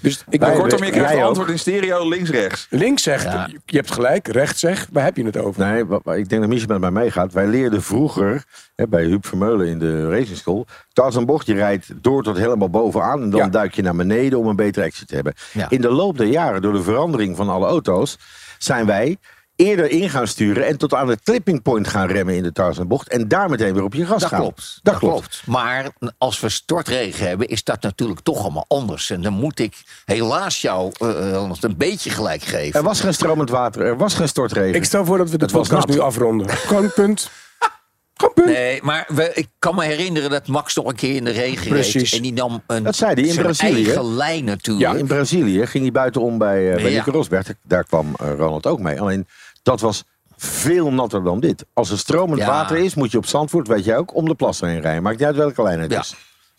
[0.00, 2.66] Dus ik ben Kortom, je krijgt een antwoord in stereo links-rechts.
[2.70, 3.48] Links zegt, Ja.
[3.64, 4.28] je hebt gelijk.
[4.28, 5.60] Rechts zegt, waar heb je het over?
[5.66, 5.84] Nee,
[6.18, 7.32] ik denk dat Michel met mij meegaat.
[7.32, 8.44] Wij leerden vroeger
[8.74, 10.66] hè, bij Huub Vermeulen in de racing school.
[10.92, 13.22] Tarzanbocht, je rijdt door tot helemaal bovenaan.
[13.22, 13.48] En dan Ja.
[13.48, 15.34] duik je naar beneden om een betere exit te hebben.
[15.52, 15.70] Ja.
[15.70, 18.18] In de loop der jaren, door de verandering van alle auto's,
[18.58, 19.16] zijn wij
[19.56, 23.08] eerder in gaan sturen en tot aan het clipping point gaan remmen in de Tarzanbocht.
[23.08, 24.40] En daar meteen weer op je gas Dat gaan.
[24.40, 24.80] klopt.
[24.82, 25.42] Dat klopt.
[25.46, 25.88] Maar
[26.18, 29.10] als we stortregen hebben, is dat natuurlijk toch allemaal anders.
[29.10, 30.92] En dan moet ik helaas jou
[31.48, 32.80] nog een beetje gelijk geven.
[32.80, 34.74] Er was geen stromend water, er was geen stortregen.
[34.74, 36.48] Ik stel voor dat we de podcast nu afronden.
[36.66, 37.30] Gewoon punt.
[38.44, 41.68] Nee, maar we, ik kan me herinneren dat Max nog een keer in de regen
[41.68, 42.02] Precies.
[42.02, 42.12] reed.
[42.12, 43.84] En die nam een, Dat zei hij in zijn Brazilië.
[43.84, 44.92] eigen lijn natuurlijk.
[44.92, 46.96] Ja, in Brazilië ging hij buitenom bij, eh bij Ja.
[46.98, 47.46] Nico Rosberg.
[47.62, 49.00] Daar kwam Ronald ook mee.
[49.00, 49.26] Alleen
[49.66, 50.04] dat was
[50.36, 51.64] veel natter dan dit.
[51.72, 52.46] Als er stromend Ja.
[52.46, 55.02] water is, moet je op Zandvoort, weet je ook, om de plas heen rijden.
[55.02, 56.00] Maakt niet uit welke lijn het Ja.
[56.00, 56.14] is.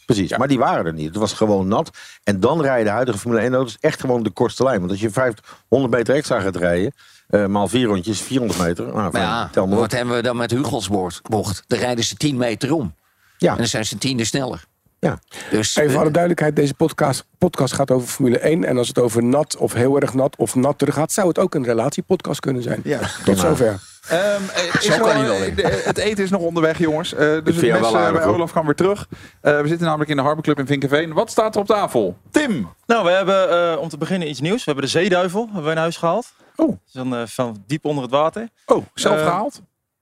[0.06, 1.06] Precies, maar die waren er niet.
[1.08, 1.90] Het was gewoon nat.
[2.24, 4.80] En dan rijden de huidige Formule 1 auto's echt gewoon de kortste lijn.
[4.80, 6.94] Want als je 500 meter extra gaat rijden,
[7.28, 8.86] eh, maal vier rondjes, 400 meter.
[8.86, 9.80] Nou, Maar ja, tel maar op.
[9.82, 11.64] wat hebben we dan met Hugelsbocht?
[11.68, 12.96] Dan rijden ze 10 meter om.
[13.38, 13.52] Ja.
[13.52, 14.64] En dan zijn ze tiende sneller.
[15.00, 15.20] Ja.
[15.50, 18.64] Dus, Even voor eh, alle duidelijkheid, deze podcast, podcast gaat over Formule 1.
[18.64, 21.56] En als het over nat of heel erg nat of natter gaat, zou het ook
[21.56, 22.82] een relatiepodcast kunnen zijn.
[22.84, 23.00] Ja.
[23.26, 23.80] Tot zover.
[24.08, 27.14] Ehm, eh, kan wel de- Het eten is nog onderweg, jongens.
[27.14, 28.24] Eh, dus het jou mes eh, bij.
[28.26, 29.08] Olaf kan weer terug.
[29.42, 31.14] Eh, we zitten namelijk in de Harbor Club in Vinkenveen.
[31.14, 32.18] Wat staat er op tafel?
[32.32, 32.70] Tim!
[32.86, 34.58] Nou, we hebben eh, om te beginnen iets nieuws.
[34.58, 36.34] We hebben de zeeduivel hebben we in huis gehaald.
[36.56, 36.78] Oh.
[36.88, 38.50] Is dan eh, van diep onder het water.
[38.66, 39.62] Oh, zelf Eh, gehaald?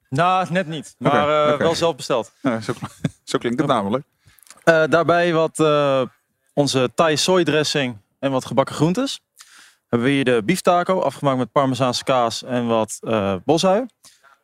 [0.10, 0.96] Nou, net niet.
[0.98, 2.32] Maar eh, wel zelf besteld.
[2.41, 2.74] Ja, zo,
[3.24, 4.04] zo klinkt het namelijk.
[4.66, 6.01] Eh, daarbij wat eh,
[6.53, 9.20] onze Thai soy dressing en wat gebakken groentes.
[9.89, 12.99] Hebben we hier de beef taco, afgemaakt met parmezaanse kaas en wat
[13.45, 13.86] bosui.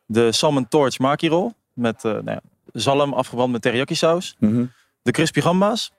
[0.05, 2.41] De salmon torch maki roll met nou ja,
[2.73, 4.35] zalm afgebrand met teriyaki saus.
[4.39, 4.65] Mhm.
[5.01, 5.91] De crispy gamba's.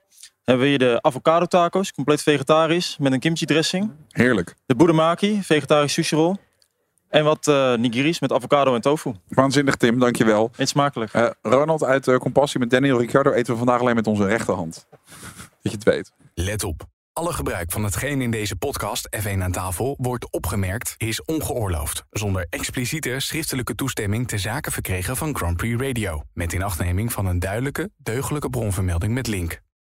[0.43, 3.91] Hebben we hier de avocado tacos, compleet vegetarisch, met een kimchi dressing.
[4.09, 4.55] Heerlijk.
[4.65, 6.35] De budamaki, vegetarisch sushi roll.
[7.13, 9.13] En wat eh nigiris met avocado en tofu.
[9.27, 9.99] Waanzinnig, Tim.
[9.99, 10.51] Dankjewel.
[10.57, 11.13] Eet smakelijk.
[11.13, 14.87] Eh, Ronald uit eh, Compassie met Daniel Ricciardo eten we vandaag alleen met onze rechterhand.
[15.61, 16.11] Dat je het weet.
[16.33, 16.85] Let op.
[17.13, 22.03] Alle gebruik van hetgeen in deze podcast F1 aan tafel wordt opgemerkt is ongeoorloofd.
[22.09, 26.21] Zonder expliciete schriftelijke toestemming te zaken verkregen van Grand Prix Radio.
[26.33, 29.61] Met inachtneming van een duidelijke, deugdelijke bronvermelding met link.